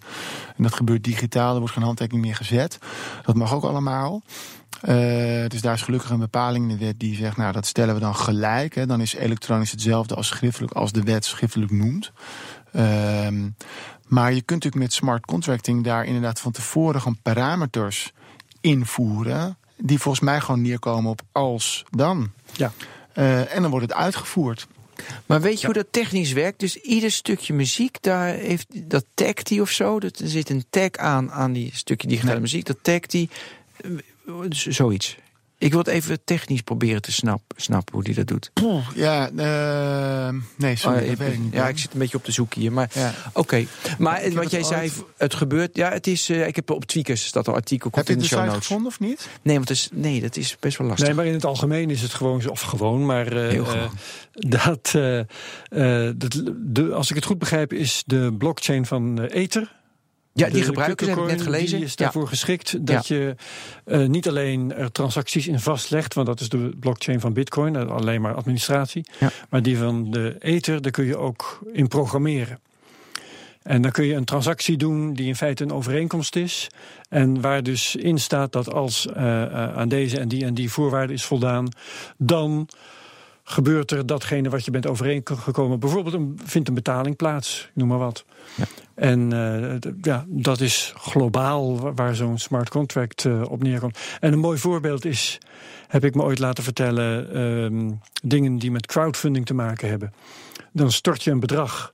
[0.56, 2.78] En dat gebeurt digitaal, er wordt geen handtekening meer gezet.
[3.24, 4.22] Dat mag ook allemaal.
[4.80, 7.94] Eh, dus daar is gelukkig een bepaling in de wet die zegt, nou dat stellen
[7.94, 8.74] we dan gelijk.
[8.74, 8.86] Hè.
[8.86, 12.12] Dan is elektronisch hetzelfde als schriftelijk, als de wet schriftelijk noemt.
[12.72, 13.48] Ehm,
[14.06, 18.12] maar je kunt natuurlijk met smart contracting daar inderdaad van tevoren gewoon parameters
[18.60, 19.56] invoeren.
[19.78, 22.30] Die volgens mij gewoon neerkomen op als dan.
[22.56, 22.72] Ja.
[23.12, 24.66] Eh, en dan wordt het uitgevoerd.
[25.26, 26.60] Maar weet je hoe dat technisch werkt?
[26.60, 30.00] Dus ieder stukje muziek, daar heeft, dat tagt hij of zo.
[30.00, 32.66] Dat, er zit een tag aan, aan die stukje digitale muziek.
[32.66, 33.28] Dat tagt hij.
[33.76, 33.90] eh,
[34.50, 35.16] Zoiets.
[35.60, 38.50] Ik wil het even technisch proberen te snap, snappen hoe die dat doet.
[38.94, 41.52] Ja, eh, nee, sorry, Oh, dat ik- weet ik niet.
[41.52, 42.72] ja, ik zit een beetje op de zoek hier.
[42.72, 43.14] Maar Ja.
[43.32, 43.64] oké.
[43.98, 45.76] Maar wat het jij zei, ooit- het gebeurt.
[45.76, 46.28] Ja, het is.
[46.28, 47.90] eh, ik heb op Tweakers staat een artikel.
[47.94, 48.66] Heb je in de de show site notes.
[48.66, 49.28] gevonden of niet?
[49.42, 51.06] Nee, want het is, nee, dat is best wel lastig.
[51.06, 53.90] Nee, maar in het algemeen is het gewoon, zo- of gewoon, maar eh, Heel gewoon.
[54.32, 54.90] dat,
[56.16, 59.76] dat de, als ik het goed begrijp, is de blockchain van Ether.
[60.38, 61.76] Ja, die ze, heb ik net gelezen.
[61.76, 61.96] Die is Ja.
[62.04, 63.34] daarvoor geschikt dat je
[63.84, 67.90] eh, niet alleen er transacties in vastlegt, want dat is de blockchain van Bitcoin, eh,
[67.90, 69.06] alleen maar administratie.
[69.18, 69.30] Ja.
[69.50, 72.60] Maar die van de Ether, daar kun je ook in programmeren.
[73.62, 76.68] En dan kun je een transactie doen die in feite een overeenkomst is.
[77.08, 81.16] En waar dus in staat dat als eh, aan deze en die en die voorwaarden
[81.16, 81.68] is voldaan,
[82.16, 82.68] dan
[83.44, 85.80] gebeurt er datgene wat je bent overeengekomen.
[85.80, 88.24] Bijvoorbeeld een, vindt een betaling plaats, noem maar wat.
[88.54, 88.64] Ja.
[88.98, 93.98] En eh, ja, dat is globaal wa- waar zo'n smart contract eh, op neerkomt.
[94.20, 95.38] En een mooi voorbeeld is,
[95.88, 97.90] heb ik me ooit laten vertellen, ehm,
[98.22, 100.12] dingen die met crowdfunding te maken hebben.
[100.72, 101.92] Dan stort je een bedrag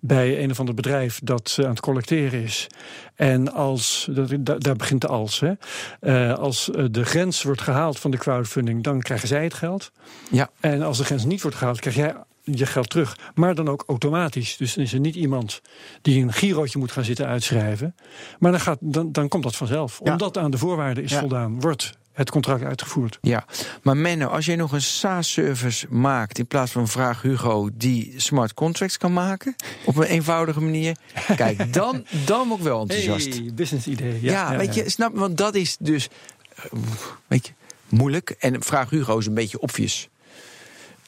[0.00, 2.66] bij een of ander bedrijf dat eh, aan het collecteren is.
[3.14, 4.08] En als,
[4.58, 5.52] daar begint de als, hè.
[6.34, 9.92] Als de grens wordt gehaald van de crowdfunding, dan krijgen zij het geld.
[10.30, 10.50] Ja.
[10.60, 12.14] En als de grens niet wordt gehaald, krijg jij
[12.44, 13.16] je geld terug.
[13.34, 14.56] Maar dan ook automatisch.
[14.56, 15.60] Dus dan is er niet iemand
[16.02, 17.94] die een girootje moet gaan zitten uitschrijven.
[18.38, 20.00] Maar dan, gaat, dan, dan komt dat vanzelf.
[20.04, 20.12] Ja.
[20.12, 21.18] Omdat aan de voorwaarden is Ja.
[21.18, 23.18] voldaan, wordt het contract uitgevoerd.
[23.20, 23.44] Ja,
[23.82, 28.54] maar Menno, als jij nog een SaaS-service maakt in plaats van Vraag Hugo die smart
[28.54, 30.96] contracts kan maken op een eenvoudige manier,
[31.36, 33.34] kijk, dan, dan ik wel enthousiast.
[33.34, 34.18] Hey, business idee.
[34.22, 36.08] ja, weet je, snap, want dat is dus,
[36.56, 36.64] eh,
[37.26, 37.52] weet je,
[37.88, 38.30] moeilijk.
[38.30, 40.08] En Vraag Hugo is een beetje obvious.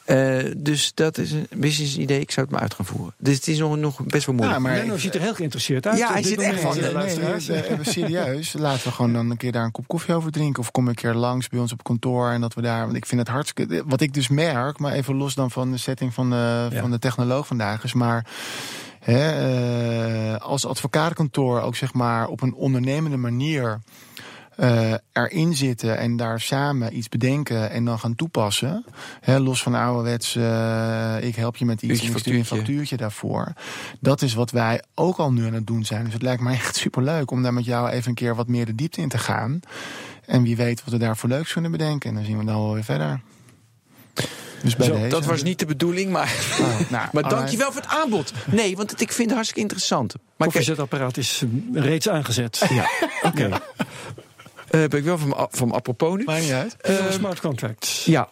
[0.07, 2.19] Eh, dus dat is een business idee.
[2.19, 3.13] Ik zou het maar uit gaan voeren.
[3.17, 4.57] Dus het is nog, nog best wel moeilijk.
[4.61, 5.97] Ja, maar Menno ziet er heel geïnteresseerd uit.
[5.97, 7.47] Ja, hij zit echt van, eh, Nee, nee, luisteraars.
[7.47, 8.53] nee, even serieus.
[8.53, 10.61] Laten we gewoon dan een keer daar een kop koffie over drinken.
[10.61, 12.29] Of kom een keer langs bij ons op kantoor.
[12.29, 12.83] En dat we daar.
[12.85, 13.83] Want ik vind het hartstikke.
[13.85, 16.81] Wat ik dus merk, maar even los dan van de setting van de, Ja.
[16.81, 18.25] van de technoloog vandaag, is maar.
[18.99, 23.79] Hè, eh, als advocatenkantoor ook zeg maar op een ondernemende manier
[24.57, 28.85] eh, erin zitten en daar samen iets bedenken en dan gaan toepassen.
[29.21, 32.45] Hè, los van ouderwets, eh, ik help je met iets en ik stuur je een
[32.45, 32.97] factuurtje.
[32.97, 33.53] daarvoor.
[33.99, 36.03] Dat is wat wij ook al nu aan het doen zijn.
[36.03, 38.65] Dus het lijkt me echt superleuk om daar met jou even een keer wat meer
[38.65, 39.59] de diepte in te gaan.
[40.25, 42.09] En wie weet wat we daar voor leuks kunnen bedenken.
[42.09, 43.21] En dan zien we dan wel weer verder.
[44.63, 45.07] Dus bij Zo, deze.
[45.07, 47.29] dat was niet de bedoeling, maar, Oh, nou, maar alright.
[47.29, 48.33] dankjewel voor het aanbod.
[48.45, 50.13] Nee, want het, ik vind het hartstikke interessant.
[50.37, 51.43] Maar Koffiezetapparaat is
[51.73, 52.65] eh, reeds aangezet.
[52.69, 52.89] ja,
[53.29, 53.49] oké.
[54.69, 56.23] Ben ik wel van, van apropos nu.
[56.23, 56.75] Maakt niet uit.
[56.81, 58.05] Eh, smart contracts.
[58.05, 58.29] Ja.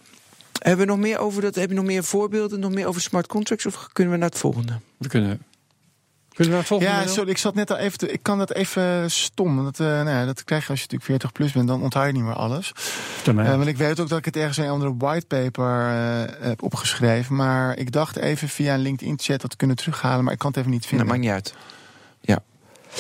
[0.60, 1.56] Hebben we nog meer over dat?
[1.56, 2.60] Heb je nog meer voorbeelden?
[2.60, 3.66] Nog meer over smart contracts?
[3.66, 4.80] Of kunnen we naar het volgende?
[4.98, 5.42] We kunnen.
[6.30, 6.94] Kunnen we naar het volgende?
[6.94, 7.98] Ja, sorry, ik zat net al even.
[7.98, 9.56] Te, ik kan dat even stom.
[9.56, 11.68] want Dat, eh, nou ja, dat krijg je als je natuurlijk 40 plus bent.
[11.68, 12.72] Dan onthoud je niet meer alles.
[13.26, 16.64] Eh, want ik weet ook dat ik het ergens in een andere whitepaper eh heb
[16.64, 17.36] opgeschreven.
[17.36, 20.24] Maar ik dacht even via een LinkedIn-chat dat te kunnen terughalen.
[20.24, 21.08] Maar ik kan het even niet Dat vinden.
[21.08, 21.54] maakt niet uit.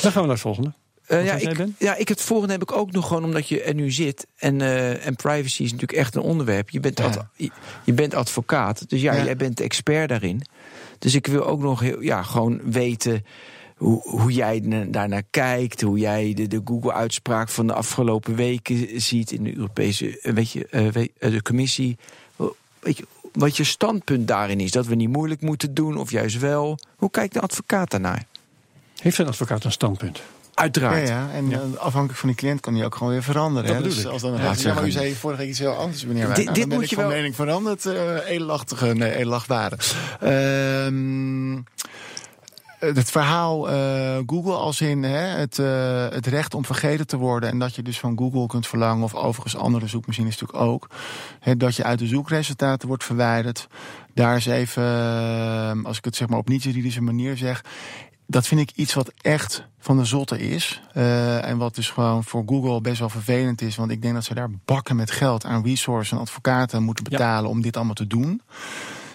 [0.02, 0.74] Dan gaan we naar het volgende.
[1.08, 3.74] Eh, ja, ik, ja, ik het volgende heb ik ook nog gewoon omdat je er
[3.74, 4.28] nu zit.
[4.38, 6.70] En, eh, en privacy is natuurlijk echt een onderwerp.
[6.70, 7.06] Je bent, Ja.
[7.06, 7.50] ad- je,
[7.84, 9.24] je bent advocaat, dus ja, Ja.
[9.24, 10.42] jij bent expert daarin.
[11.00, 13.26] Dus ik wil ook nog heel, ja, gewoon weten
[13.76, 15.82] hoe, hoe jij na- daarnaar kijkt.
[15.82, 20.52] Hoe jij de, de Google-uitspraak van de afgelopen weken ziet in de Europese eh, weet
[20.52, 21.98] je, weet- de commissie.
[22.80, 24.72] Weet je, wat je standpunt daarin is.
[24.72, 26.80] Dat we niet moeilijk moeten doen, of juist wel.
[26.96, 28.26] Hoe kijkt de advocaat daarnaar?
[29.02, 30.22] Heeft een advocaat een standpunt?
[30.56, 31.08] Uiteraard.
[31.08, 31.58] ja, en Ja.
[31.60, 33.68] eh, afhankelijk van die cliënt kan die ook gewoon weer veranderen.
[33.68, 33.84] Dat hè.
[33.84, 34.06] Dus ik.
[34.06, 36.46] als dan ja, ja, maar u zei vorige keer iets heel anders, meneer Wijn.
[36.46, 37.86] Dit- Nou, moet ik je van wel- mening veranderd.
[37.86, 39.78] eh edelachtige, nee, edelachtbare.
[40.20, 41.58] Ehm
[42.80, 47.50] het verhaal eh, Google als in hè, het, eh, het recht om vergeten te worden...
[47.50, 49.04] en dat je dus van Google kunt verlangen...
[49.04, 50.88] of overigens andere zoekmachines natuurlijk ook...
[51.40, 53.68] Hè, dat je uit de zoekresultaten wordt verwijderd.
[54.14, 57.64] Daar is even, eh, als ik het zeg maar op niet-juridische manier zeg...
[58.28, 60.82] dat vind ik iets wat echt van de zotte is.
[60.94, 63.76] Eh, en wat dus gewoon voor Google best wel vervelend is.
[63.76, 67.18] Want ik denk dat ze daar bakken met geld aan resources en advocaten moeten Ja.
[67.18, 68.42] betalen om dit allemaal te doen.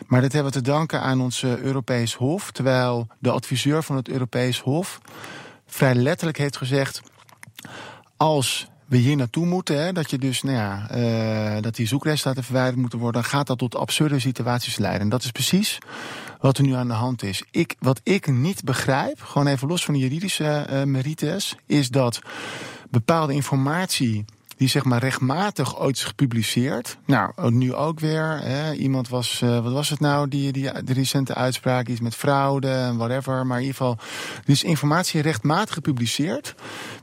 [0.07, 2.51] Maar dat hebben we te danken aan ons eh, Europees Hof.
[2.53, 5.01] Terwijl de adviseur van het Europees Hof
[5.67, 7.03] vrij letterlijk heeft gezegd:
[8.17, 12.45] als we hier naartoe moeten, hè, dat je dus, nou ja, eh, dat die zoekresultaten
[12.45, 15.01] verwijderd moeten worden, dan gaat dat tot absurde situaties leiden.
[15.01, 15.79] En dat is precies
[16.41, 17.45] wat er nu aan de hand is.
[17.51, 22.21] Ik, wat ik niet begrijp, gewoon even los van de juridische eh, merites, is dat
[22.91, 24.25] bepaalde informatie
[24.61, 26.97] die zeg maar rechtmatig ooit is gepubliceerd.
[27.07, 28.41] Nou, nu ook weer.
[28.43, 28.73] Hè.
[28.73, 32.97] Iemand was, uh, wat was het nou, die, die recente uitspraak, iets met fraude en
[32.97, 33.47] whatever.
[33.47, 33.99] Maar in ieder geval,
[34.45, 36.55] dus informatie rechtmatig gepubliceerd,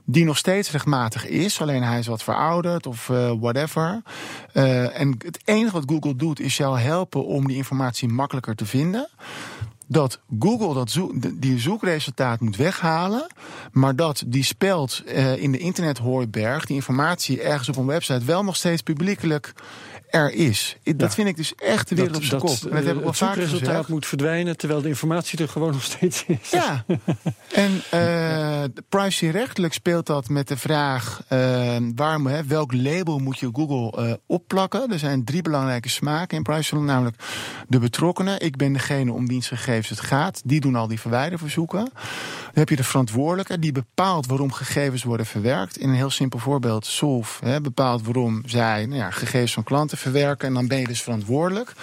[0.06, 1.62] die nog steeds rechtmatig is.
[1.62, 4.02] Alleen hij is wat verouderd of uh, whatever.
[4.54, 8.66] Uh, en het enige wat Google doet, is jou helpen om die informatie makkelijker te
[8.66, 9.08] vinden
[9.88, 13.28] dat Google dat zoek, die zoekresultaat moet weghalen,
[13.72, 18.44] maar dat die speld uh, in de internethooiberg, die informatie ergens op een website, wel
[18.44, 19.54] nog steeds publiekelijk
[20.10, 20.78] er is.
[20.84, 21.10] Dat ja.
[21.10, 22.62] vind ik dus echt de wereld op zijn kop.
[22.62, 26.24] Dat, dat heb ik het zoekresultaat moet verdwijnen, terwijl de informatie er gewoon nog steeds
[26.28, 26.50] is.
[26.50, 26.86] Ja,
[27.54, 31.22] en uh, privacyrechtelijk speelt dat met de vraag...
[31.34, 34.92] Uh, waarom, hè, welk label moet je Google uh, opplakken?
[34.92, 37.16] Er zijn drie belangrijke smaken in privacy, namelijk
[37.68, 38.42] de betrokkenen.
[38.42, 40.42] Ik ben degene om wiens gegevens het gaat.
[40.46, 41.90] Die doen al die verwijderverzoeken.
[42.58, 45.78] Dan heb je de verantwoordelijke, die bepaalt waarom gegevens worden verwerkt.
[45.78, 49.97] In een heel simpel voorbeeld, Solve hè, bepaalt waarom zij nou ja, gegevens van klanten
[49.98, 50.48] verwerken.
[50.48, 51.74] En dan ben je dus verantwoordelijk.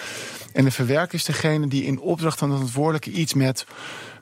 [0.53, 3.65] En de verwerker is degene die in opdracht van de verantwoordelijke iets met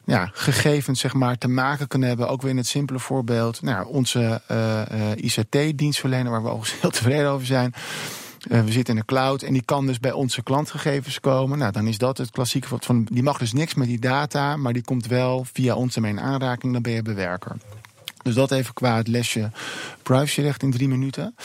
[0.06, 2.30] ja, gegevens zeg maar, te maken kunnen hebben.
[2.30, 3.62] Ook weer in het simpele voorbeeld.
[3.62, 7.74] Nou, onze uh, uh, ICT-dienstverlener, waar we overigens heel tevreden over zijn.
[8.48, 11.58] Uh, we zitten in de cloud en die kan dus bij onze klantgegevens komen.
[11.58, 13.08] Nou, dan is dat het klassieke van.
[13.12, 16.20] Die mag dus niks met die data, maar die komt wel via ons ermee in
[16.20, 16.74] aanraking.
[16.74, 17.56] Dan ben je bewerker.
[18.24, 19.52] Dus dat even qua het lesje
[20.04, 21.36] privacyrecht in drie minuten.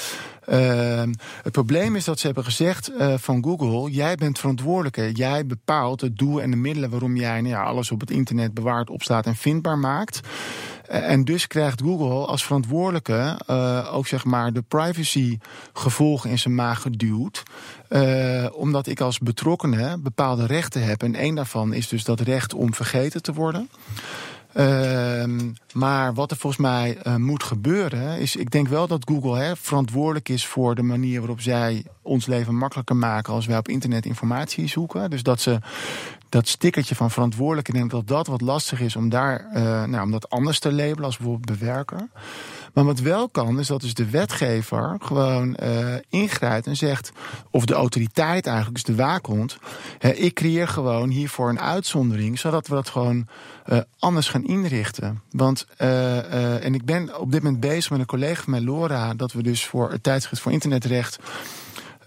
[0.50, 1.02] Uh,
[1.42, 5.12] het probleem is dat ze hebben gezegd uh, van Google: jij bent verantwoordelijke.
[5.12, 8.54] Jij bepaalt het doel en de middelen waarom jij nou ja, alles op het internet
[8.54, 10.20] bewaart, opslaat en vindbaar maakt.
[10.90, 15.38] Uh, en dus krijgt Google als verantwoordelijke uh, ook zeg maar de privacy
[15.72, 17.42] gevolgen in zijn maag geduwd.
[18.52, 21.02] omdat ik als betrokkene bepaalde rechten heb.
[21.02, 23.68] En één daarvan is dus dat recht om vergeten te worden.
[24.54, 25.24] Uh,
[25.72, 29.56] maar wat er volgens mij uh, moet gebeuren, is ik denk wel dat Google hè,
[29.56, 34.06] verantwoordelijk is voor de manier waarop zij ons leven makkelijker maken als wij op internet
[34.06, 35.10] informatie zoeken.
[35.10, 35.58] Dus dat ze
[36.28, 40.02] dat stickertje van verantwoordelijk, ik denk dat dat wat lastig is om daar, uh, nou,
[40.02, 42.08] om dat anders te labelen als bijvoorbeeld bewerker.
[42.74, 47.12] Maar wat wel kan, is dat dus de wetgever gewoon uh, ingrijpt en zegt,
[47.50, 49.58] of de autoriteit eigenlijk, dus de waakhond,
[50.14, 53.26] ik creëer gewoon hiervoor een uitzondering, zodat we dat gewoon
[53.66, 55.22] uh, anders gaan inrichten.
[55.30, 59.32] Want, en ik ben op dit moment bezig met een collega van mij, Laura, dat
[59.32, 61.18] we dus voor het tijdschrift voor internetrecht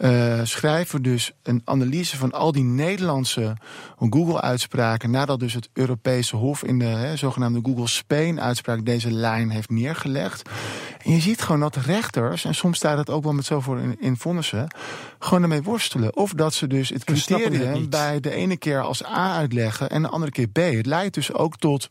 [0.02, 3.58] uh, schrijven dus een analyse van al die Nederlandse
[3.98, 5.12] Google-uitspraken.
[5.12, 10.50] nadat dus het Europese Hof in de hè, zogenaamde Google Spain-uitspraak deze lijn heeft neergelegd.
[11.04, 13.98] En je ziet gewoon dat rechters, en soms staat het ook wel met zoveel in,
[14.00, 14.74] in vonnissen,
[15.20, 16.16] gewoon ermee worstelen.
[16.16, 20.10] Of dat ze dus het criterium bij de ene keer als A uitleggen en de
[20.10, 20.58] andere keer B.
[20.58, 21.90] Het leidt dus ook tot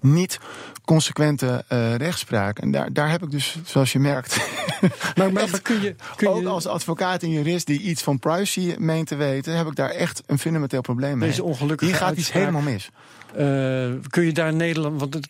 [0.00, 0.38] niet
[0.84, 2.58] consequente uh, rechtspraak.
[2.58, 4.36] En daar, daar heb ik dus, zoals je merkt.
[5.16, 8.74] maar, maar, maar kun je, kun ook als advocaat en jurist die iets van privacy
[8.78, 11.28] meent te weten, heb ik daar echt een fundamenteel probleem mee.
[11.28, 12.90] Deze ongelukkige Hier gaat iets helemaal mis.
[13.32, 15.28] Uh, kun je daar Nederland, want dat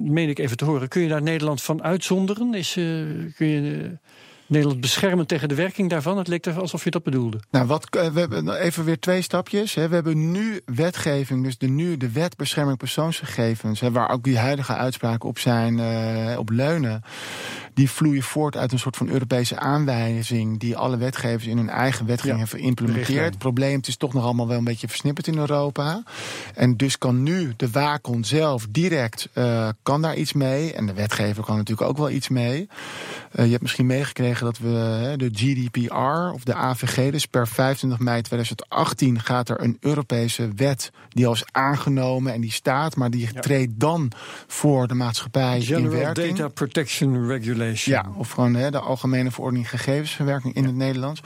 [0.00, 2.54] meen ik even te horen, kun je daar Nederland van uitzonderen?
[2.54, 3.06] Is, uh,
[3.36, 3.96] kun je.
[4.46, 6.18] Nederland beschermen tegen de werking daarvan?
[6.18, 7.40] Het leek er alsof je dat bedoelde.
[7.50, 9.74] Nou, wat, we hebben even weer twee stapjes.
[9.74, 14.74] We hebben nu wetgeving, dus de, nu de wet bescherming persoonsgegevens, waar ook die huidige
[14.74, 17.02] uitspraken op zijn, uh, op leunen.
[17.74, 22.06] Die vloeien voort uit een soort van Europese aanwijzing die alle wetgevers in hun eigen
[22.06, 23.24] wetgeving ja, hebben geïmplementeerd.
[23.24, 26.02] Het probleem het is toch nog allemaal wel een beetje versnipperd in Europa.
[26.54, 30.72] En dus kan nu de waakhond zelf direct uh, kan daar iets mee.
[30.72, 32.68] En de wetgever kan natuurlijk ook wel iets mee.
[33.32, 37.98] Uh, je hebt misschien meegekregen dat we de GDPR of de AVG, dus per 25
[37.98, 43.10] mei 2018 gaat er een Europese wet die al is aangenomen en die staat, maar
[43.10, 43.40] die ja.
[43.40, 44.12] treedt dan
[44.46, 46.36] voor de maatschappij General in werking.
[46.36, 47.94] Data Protection Regulation.
[47.94, 50.68] Ja, of gewoon hè, de Algemene Verordening Gegevensverwerking in ja.
[50.68, 51.20] het Nederlands.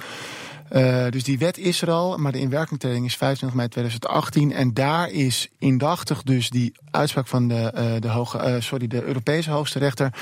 [0.73, 4.53] Uh, dus die wet is er al, maar de inwerkingtreding is 25 mei 2018.
[4.53, 9.05] En daar is indachtig dus die uitspraak van de, uh, de, hoge, uh, sorry, de
[9.05, 10.12] Europese hoogste rechter...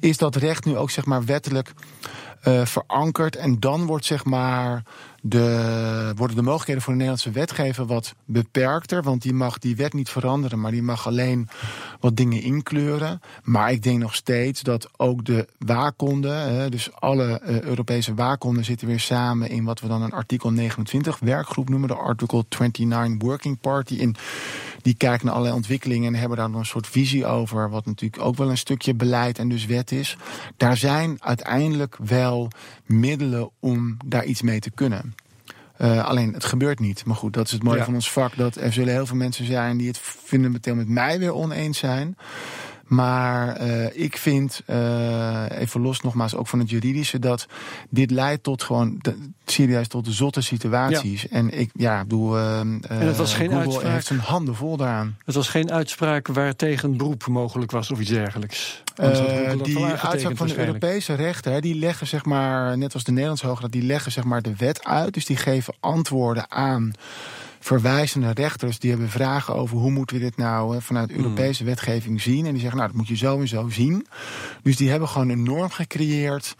[0.00, 1.72] is dat recht nu ook zeg maar wettelijk
[2.64, 3.36] verankerd.
[3.36, 4.82] En dan wordt zeg maar
[5.20, 9.02] de, worden de mogelijkheden voor de Nederlandse wetgever wat beperkter.
[9.02, 11.48] Want die mag die wet niet veranderen, maar die mag alleen
[12.00, 13.20] wat dingen inkleuren.
[13.42, 18.86] Maar ik denk nog steeds dat ook de waarkonden, dus alle uh, Europese waarkonden zitten
[18.86, 23.60] weer samen in wat we dan een artikel 29 werkgroep noemen, de artikel 29 Working
[23.60, 23.94] Party.
[23.94, 24.16] In
[24.82, 28.22] die kijken naar allerlei ontwikkelingen en hebben daar dan een soort visie over, wat natuurlijk
[28.22, 30.16] ook wel een stukje beleid en dus wet is.
[30.56, 32.48] Daar zijn uiteindelijk wel
[32.86, 35.14] middelen om daar iets mee te kunnen.
[35.78, 37.04] Uh, alleen het gebeurt niet.
[37.04, 37.84] Maar goed, dat is het mooie Ja.
[37.84, 38.36] van ons vak.
[38.36, 42.16] Dat er zullen heel veel mensen zijn die het fundamenteel met mij weer oneens zijn.
[42.90, 47.46] Maar eh, ik vind, eh, even los nogmaals ook van het juridische, dat
[47.90, 51.28] dit leidt tot gewoon de- serieus tot zotte situaties.
[51.28, 53.92] En ik, ja, bedoel, eh, En het was geen Google uitspraak?
[53.92, 55.16] heeft zijn handen vol daaraan.
[55.24, 58.82] Het was geen uitspraak waartegen beroep mogelijk was of iets dergelijks.
[58.94, 59.08] Eh,
[59.62, 60.58] die uitspraak van de.
[60.58, 64.24] Europese rechter, hè, die leggen zeg maar, net als de Nederlandse Hoograad, die leggen zeg
[64.24, 65.14] maar de wet uit.
[65.14, 66.92] Dus die geven antwoorden aan
[67.60, 72.20] verwijzende rechters die hebben vragen over hoe moeten we dit nou hè, vanuit Europese wetgeving
[72.20, 72.46] zien.
[72.46, 74.06] En die zeggen, nou, dat moet je zo en zo zien.
[74.62, 76.54] Dus die hebben gewoon een norm gecreëerd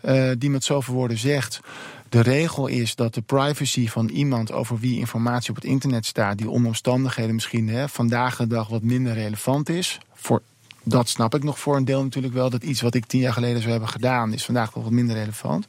[0.00, 1.60] eh, die met zoveel woorden zegt.
[2.08, 6.38] De regel is dat de privacy van iemand over wie informatie op het internet staat,
[6.38, 9.98] die omstandigheden misschien hè, vandaag de dag wat minder relevant is.
[10.14, 10.42] Voor,
[10.82, 12.50] dat snap ik nog voor een deel natuurlijk wel.
[12.50, 15.16] Dat iets wat ik tien jaar geleden zou hebben gedaan, is vandaag nog wat minder
[15.16, 15.66] relevant.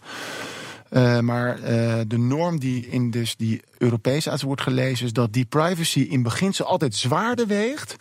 [0.96, 5.34] Eh, maar eh, de norm die in dus die Europese arts wordt gelezen, is dat
[5.34, 7.96] die privacy in beginsel altijd zwaarder weegt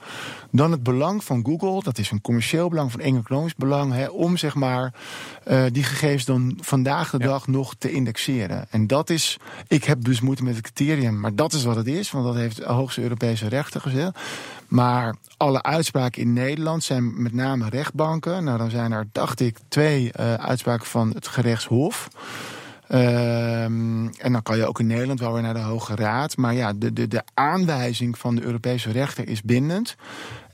[0.50, 1.82] dan het belang van Google.
[1.82, 4.94] Dat is een commercieel belang, van economisch belang, hè, om zeg maar
[5.44, 8.66] eh, die gegevens dan vandaag de dag nog te indexeren.
[8.70, 9.36] En dat is,
[9.68, 12.34] ik heb dus moeite met het criterium, maar dat is wat het is, want dat
[12.34, 14.18] heeft de hoogste Europese rechter gezegd.
[14.68, 18.44] Maar alle uitspraken in Nederland zijn met name rechtbanken.
[18.44, 22.08] Nou, dan zijn er, dacht ik, twee uitspraken van het gerechtshof.
[22.88, 26.36] Ehm, en dan kan je ook in Nederland wel weer naar de Hoge Raad.
[26.36, 29.96] Maar ja, de, de, de aanwijzing van de Europese rechter is bindend.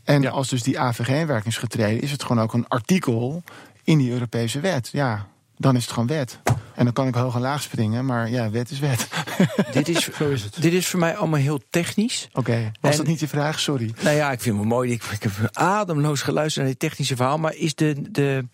[0.04, 3.42] En als dus die AVG in werking is getreden, is het gewoon ook een artikel
[3.84, 4.88] in die Europese wet.
[4.92, 5.26] Ja,
[5.60, 6.38] dan is het gewoon wet.
[6.74, 9.08] En dan kan ik hoog en laag springen, maar ja, wet is wet.
[9.72, 10.62] Dit is, Zo is het.
[10.62, 12.28] dit is voor mij allemaal heel technisch.
[12.32, 13.60] Oké, was En- dat niet je vraag?
[13.60, 13.94] Sorry.
[14.02, 14.92] Nou ja, ik vind het mooi.
[14.92, 17.38] Ik, ik heb ademloos geluisterd naar dit technische verhaal.
[17.38, 18.44] Maar is de, de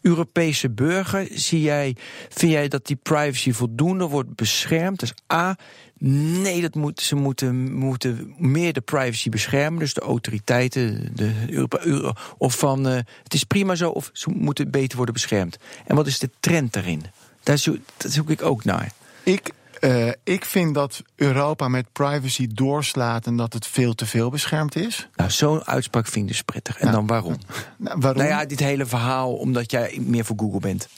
[0.00, 1.96] Europese burger, zie jij,
[2.28, 5.00] vind jij dat die privacy voldoende wordt beschermd?
[5.00, 5.56] Dus A,
[5.98, 9.78] nee, dat moet, ze moeten, moeten meer de privacy beschermen.
[9.78, 14.30] Dus de autoriteiten, de Europa, Euro, of van eh, het is prima zo, of ze
[14.30, 15.58] moeten beter worden beschermd.
[15.86, 17.02] En wat is de trend daarin?
[17.42, 18.92] Daar zoek, daar zoek ik ook naar.
[19.22, 24.30] Ik, eh, ik vind dat Europa met privacy doorslaat en dat het veel te veel
[24.30, 25.08] beschermd is.
[25.16, 26.78] Nou, zo'n uitspraak vind ik dus prettig.
[26.78, 27.36] En Nou, dan waarom?
[27.76, 28.22] Nou, waarom?
[28.22, 30.88] Nou ja, dit hele verhaal omdat jij meer voor Google bent.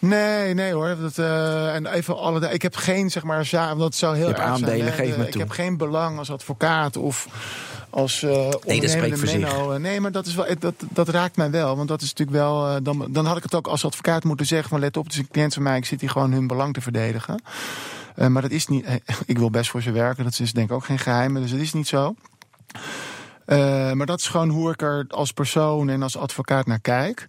[0.00, 0.96] Nee, nee hoor.
[1.00, 4.32] Dat, eh, en even alle, ik heb geen, zeg maar, za- dat zou heel Je
[4.32, 4.98] hebt erg zijn, aandelen, hè.
[5.04, 7.26] geef Ik heb geen belang als advocaat of
[7.90, 8.30] als eh
[8.64, 9.70] ondernemende menno.
[9.72, 11.76] Eh, Nee, maar dat, is wel, dat, dat raakt mij wel.
[11.76, 12.68] Want dat is natuurlijk wel.
[12.68, 15.18] eh, dan, dan had ik het ook als advocaat moeten zeggen: let op, het is
[15.18, 17.42] een cliënt van mij, ik zit hier gewoon hun belang te verdedigen.
[18.28, 18.86] Maar dat is niet.
[19.26, 21.34] Ik wil best voor ze werken, dat is denk ik ook geen geheim.
[21.34, 22.14] Dus dat is niet zo.
[23.50, 27.26] Eh, maar dat is gewoon hoe ik er als persoon en als advocaat naar kijk.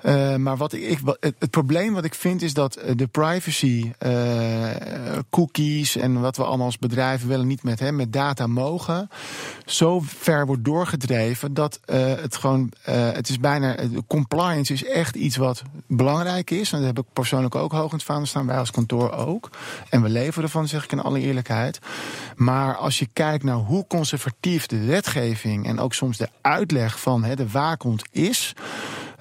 [0.00, 3.92] Eh, maar wat ik, het, probleem wat ik vind is dat eh, de privacy,
[5.30, 9.08] cookies en wat we allemaal als bedrijven willen niet met, hè, met data mogen,
[9.66, 15.62] zo ver wordt doorgedreven dat het gewoon, het is bijna, compliance is echt iets wat
[15.86, 16.72] belangrijk is.
[16.72, 19.50] En dat heb ik persoonlijk ook hoog in het vaandel staan, wij als kantoor ook.
[19.90, 21.78] En we leveren ervan, zeg ik in alle eerlijkheid.
[22.36, 27.24] Maar als je kijkt naar hoe conservatief de wetgeving en ook soms de uitleg van
[27.24, 28.54] hè, de waakhond is.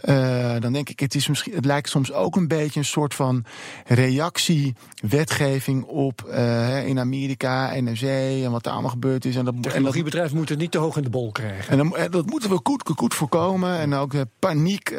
[0.03, 3.13] Eh, dan denk ik, het, is misschien, het lijkt soms ook een beetje een soort
[3.13, 3.45] van
[3.85, 8.01] reactie-wetgeving op eh, in Amerika, NRC
[8.43, 9.35] en wat er allemaal gebeurd is.
[9.35, 11.71] En dat, en dat, Technologiebedrijven moeten het niet te hoog in de bol krijgen.
[11.71, 13.79] en dan, eh, dat moeten we goed, goed voorkomen.
[13.79, 14.95] En ook de paniek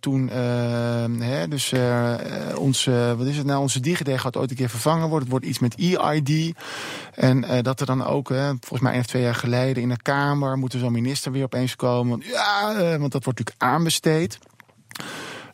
[0.00, 0.28] toen.
[1.18, 1.72] hè, dus
[2.54, 3.60] onze, wat is het nou?
[3.60, 5.20] Onze DigiD gaat ooit een keer vervangen worden.
[5.20, 6.54] Het wordt iets met EID.
[7.14, 10.58] En dat er dan ook, volgens mij één of twee jaar geleden, in de Kamer
[10.58, 12.10] moet er zo'n minister weer opeens komen.
[12.10, 14.38] Want, ja, want dat wordt natuurlijk aanbesteed.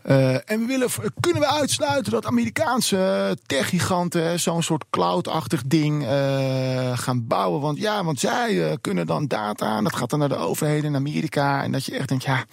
[0.05, 0.88] Eh, en willen,
[1.20, 7.61] kunnen we uitsluiten dat Amerikaanse techgiganten hè, zo'n soort cloud-achtig ding eh, gaan bouwen?
[7.61, 10.84] Want ja, want zij eh, kunnen dan data en dat gaat dan naar de overheden
[10.84, 11.62] in Amerika.
[11.62, 12.45] En dat je echt denkt, ja,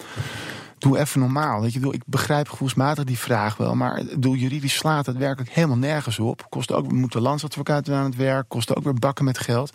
[0.78, 1.60] doe even normaal.
[1.60, 5.76] Weet je, Ik begrijp gevoelsmatig die vraag wel, maar bedoel, juridisch slaat het werkelijk helemaal
[5.76, 6.46] nergens op.
[6.48, 9.72] Kost ook, we moeten landsadvocaten aan het werk, kost ook weer bakken met geld.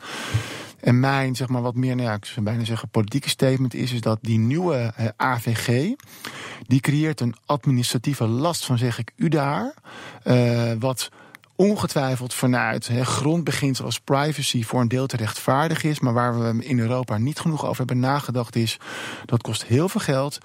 [0.80, 3.92] En mijn, zeg maar, wat meer, nou ja, ik zou bijna zeggen, politieke statement is,
[3.92, 5.94] is dat die nieuwe eh, AVG,
[6.62, 9.74] die creëert een administratieve last van, zeg ik, u daar,
[10.24, 11.10] eh, wat
[11.58, 16.00] ongetwijfeld vanuit hè, grondbeginsel als privacy voor een deel te rechtvaardig is.
[16.00, 18.78] Maar waar we in Europa niet genoeg over hebben nagedacht is,
[19.26, 20.38] dat kost heel veel geld.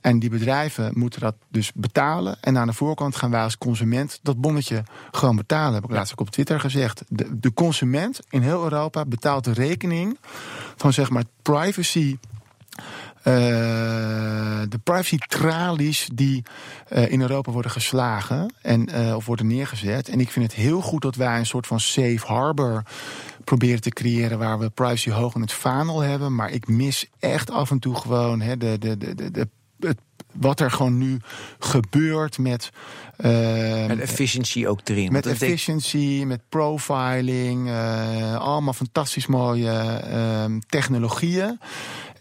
[0.00, 2.36] En die bedrijven moeten dat dus betalen.
[2.40, 5.74] En aan de voorkant gaan wij als consument dat bonnetje gewoon betalen.
[5.74, 7.02] Heb ik laatst ook op Twitter gezegd.
[7.08, 10.18] De, de consument in heel Europa betaalt de rekening
[10.76, 12.18] van zeg maar privacy.
[13.18, 13.24] Uh,
[14.68, 16.42] de privacy tralies die
[16.92, 20.08] uh, in Europa worden geslagen en, uh, of worden neergezet.
[20.08, 22.82] En ik vind het heel goed dat wij een soort van safe harbor
[23.44, 26.34] proberen te creëren waar we privacy hoog in het vaandel hebben.
[26.34, 29.48] Maar ik mis echt af en toe gewoon hè, de, de, de, de,
[30.32, 31.20] wat er gewoon nu
[31.58, 32.70] gebeurt met.
[33.24, 35.12] Uh, met efficiency ook erin.
[35.12, 37.66] Met efficiency, met profiling.
[37.68, 41.60] Uh, allemaal fantastisch mooie uh, technologieën.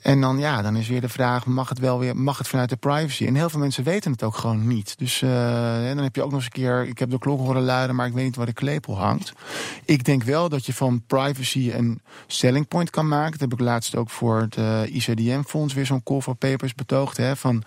[0.02, 2.70] En dan, ja, dan is weer de vraag: mag het wel weer, mag het vanuit
[2.70, 3.26] de privacy?
[3.26, 4.98] En heel veel mensen weten het ook gewoon niet.
[4.98, 7.64] Dus en dan heb je ook nog eens een keer: ik heb de klok horen
[7.64, 9.34] luiden, maar ik weet niet waar de klepel hangt.
[9.86, 13.32] Ik denk wel dat je van privacy een selling point kan maken.
[13.32, 17.18] Dat heb ik laatst ook voor het uh, ICDM-fonds weer zo'n call for papers betoogd.
[17.18, 17.64] Hè, van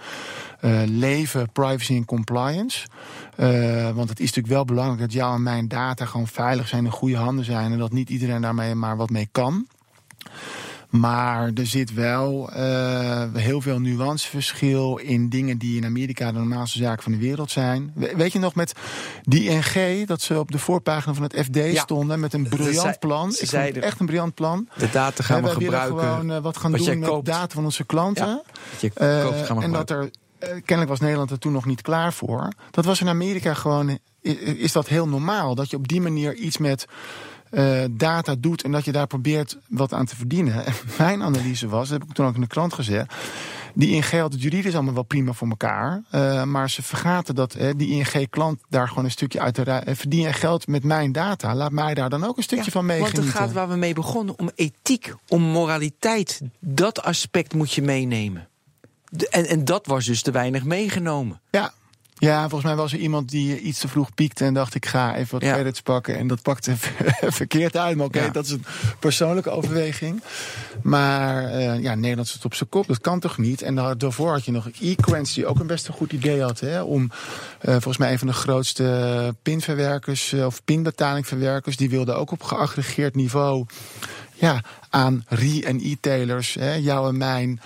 [0.61, 2.87] uh, leven, privacy en compliance.
[3.95, 6.91] want het is natuurlijk wel belangrijk dat jouw en mijn data gewoon veilig zijn, in
[6.91, 7.73] goede handen zijn.
[7.73, 9.67] En dat niet iedereen daarmee maar wat mee kan.
[10.93, 16.79] Maar er zit wel uh, heel veel nuanceverschil in dingen die in Amerika de normaalste
[16.79, 17.93] zaken van de wereld zijn.
[17.95, 18.73] weet je nog met
[19.23, 22.99] die ING, dat ze op de voorpagina van het FD ja, stonden met een briljant
[22.99, 23.29] plan.
[23.29, 24.69] Het echt een briljant plan.
[24.77, 26.01] De data gaan we, we gebruiken.
[26.01, 27.27] gewoon uh, wat gaan wat doen met koopt.
[27.27, 28.27] data van onze klanten.
[28.27, 28.43] Ja,
[28.81, 30.11] je koopt, gaan we en dat er
[30.43, 32.49] kennelijk was Nederland er toen nog niet klaar voor.
[32.71, 35.55] Dat was in Amerika gewoon, is dat heel normaal.
[35.55, 36.87] Dat je op die manier iets met
[37.53, 40.67] uh, data doet en dat je daar probeert wat aan te verdienen.
[40.67, 43.15] En mijn analyse was, dat heb ik toen ook in de krant gezegd.
[43.75, 46.03] Die ING had het juridisch allemaal wel prima voor elkaar.
[46.15, 50.21] Uh, maar ze vergaten dat die ING-klant daar gewoon een stukje uit de uh, verdien
[50.21, 51.55] je geld met mijn data.
[51.55, 53.23] Laat mij daar dan ook een stukje ja, van meegenieten.
[53.23, 56.41] Want het gaat waar we mee begonnen om ethiek, om moraliteit.
[56.59, 58.49] Dat aspect moet je meenemen.
[59.31, 61.41] En, en dat was dus te weinig meegenomen.
[61.51, 61.73] Ja,
[62.23, 65.17] ja, volgens mij was er iemand die iets te vroeg piekte en dacht ik ga
[65.17, 65.53] even wat ja.
[65.53, 66.19] credits pakken.
[66.19, 66.75] En dat pakte
[67.41, 67.97] verkeerd uit.
[67.97, 68.33] Maar oké, okay, ja.
[68.33, 68.65] dat is een
[68.99, 70.23] persoonlijke overweging.
[70.83, 72.87] Maar uh, ja, Nederland zit op zijn kop.
[72.87, 73.63] Dat kan toch niet?
[73.63, 76.61] En daarvoor had je nog Equence, die ook een best een goed idee had.
[76.61, 77.11] Hè, om uh,
[77.61, 81.77] volgens mij een van de grootste pinverwerkers uh, of pinbetalingverwerkers.
[81.77, 83.67] Die wilde ook op geaggregeerd niveau
[84.35, 87.61] ja, aan re- en e-tailers, jou en mijn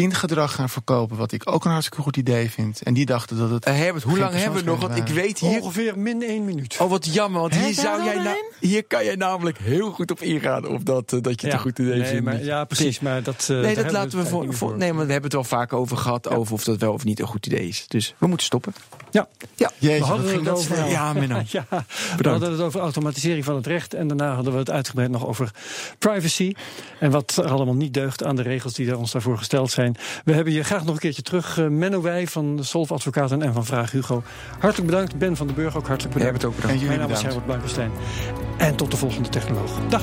[0.00, 1.16] pingedrag gaan verkopen.
[1.16, 2.82] Wat ik ook een hartstikke goed idee vind.
[2.82, 3.68] En die dachten dat het.
[3.68, 4.80] Uh, Herbert, hoe lang hebben we nog?
[4.80, 5.60] Want ik weet hier.
[5.60, 6.76] Ongeveer min één minuut.
[6.80, 7.40] Oh, wat jammer.
[7.40, 10.68] Want hier, zou jij na, hier kan jij namelijk heel goed op ingaan.
[10.68, 11.52] Of dat, uh, dat je ja.
[11.52, 12.24] het een goed idee nee, vindt.
[12.24, 13.00] Maar, ja, precies.
[13.00, 13.48] Maar dat.
[13.50, 14.76] Uh, nee, dat laten we voor, voor.
[14.76, 16.28] Nee, maar we hebben het wel vaak over gehad.
[16.30, 16.36] Ja.
[16.36, 17.84] Over of dat wel of niet een goed idee is.
[17.88, 18.74] Dus we moeten stoppen.
[19.10, 19.28] Ja.
[19.54, 19.70] ja.
[19.78, 20.88] Jezus, we hadden het over.
[20.88, 21.34] Ja, Menno.
[21.46, 21.66] ja,
[22.18, 23.94] we hadden het over automatisering van het recht.
[23.94, 25.50] En daarna hadden we het uitgebreid nog over
[25.98, 26.54] privacy.
[27.00, 29.85] En wat er allemaal niet deugt aan de regels die ons daarvoor gesteld zijn.
[30.24, 31.58] We hebben je graag nog een keertje terug.
[31.58, 34.22] Uh, Menno Wij van de Solf Advocaten en van Vraag Hugo.
[34.58, 35.18] Hartelijk bedankt.
[35.18, 36.44] Ben van den Burg ook hartelijk bedankt.
[36.44, 36.80] ook bedankt.
[36.80, 37.22] En Mijn naam is.
[37.22, 37.90] Herbert Blankenstein.
[38.58, 39.78] En tot de volgende technoloog.
[39.88, 40.02] Dag.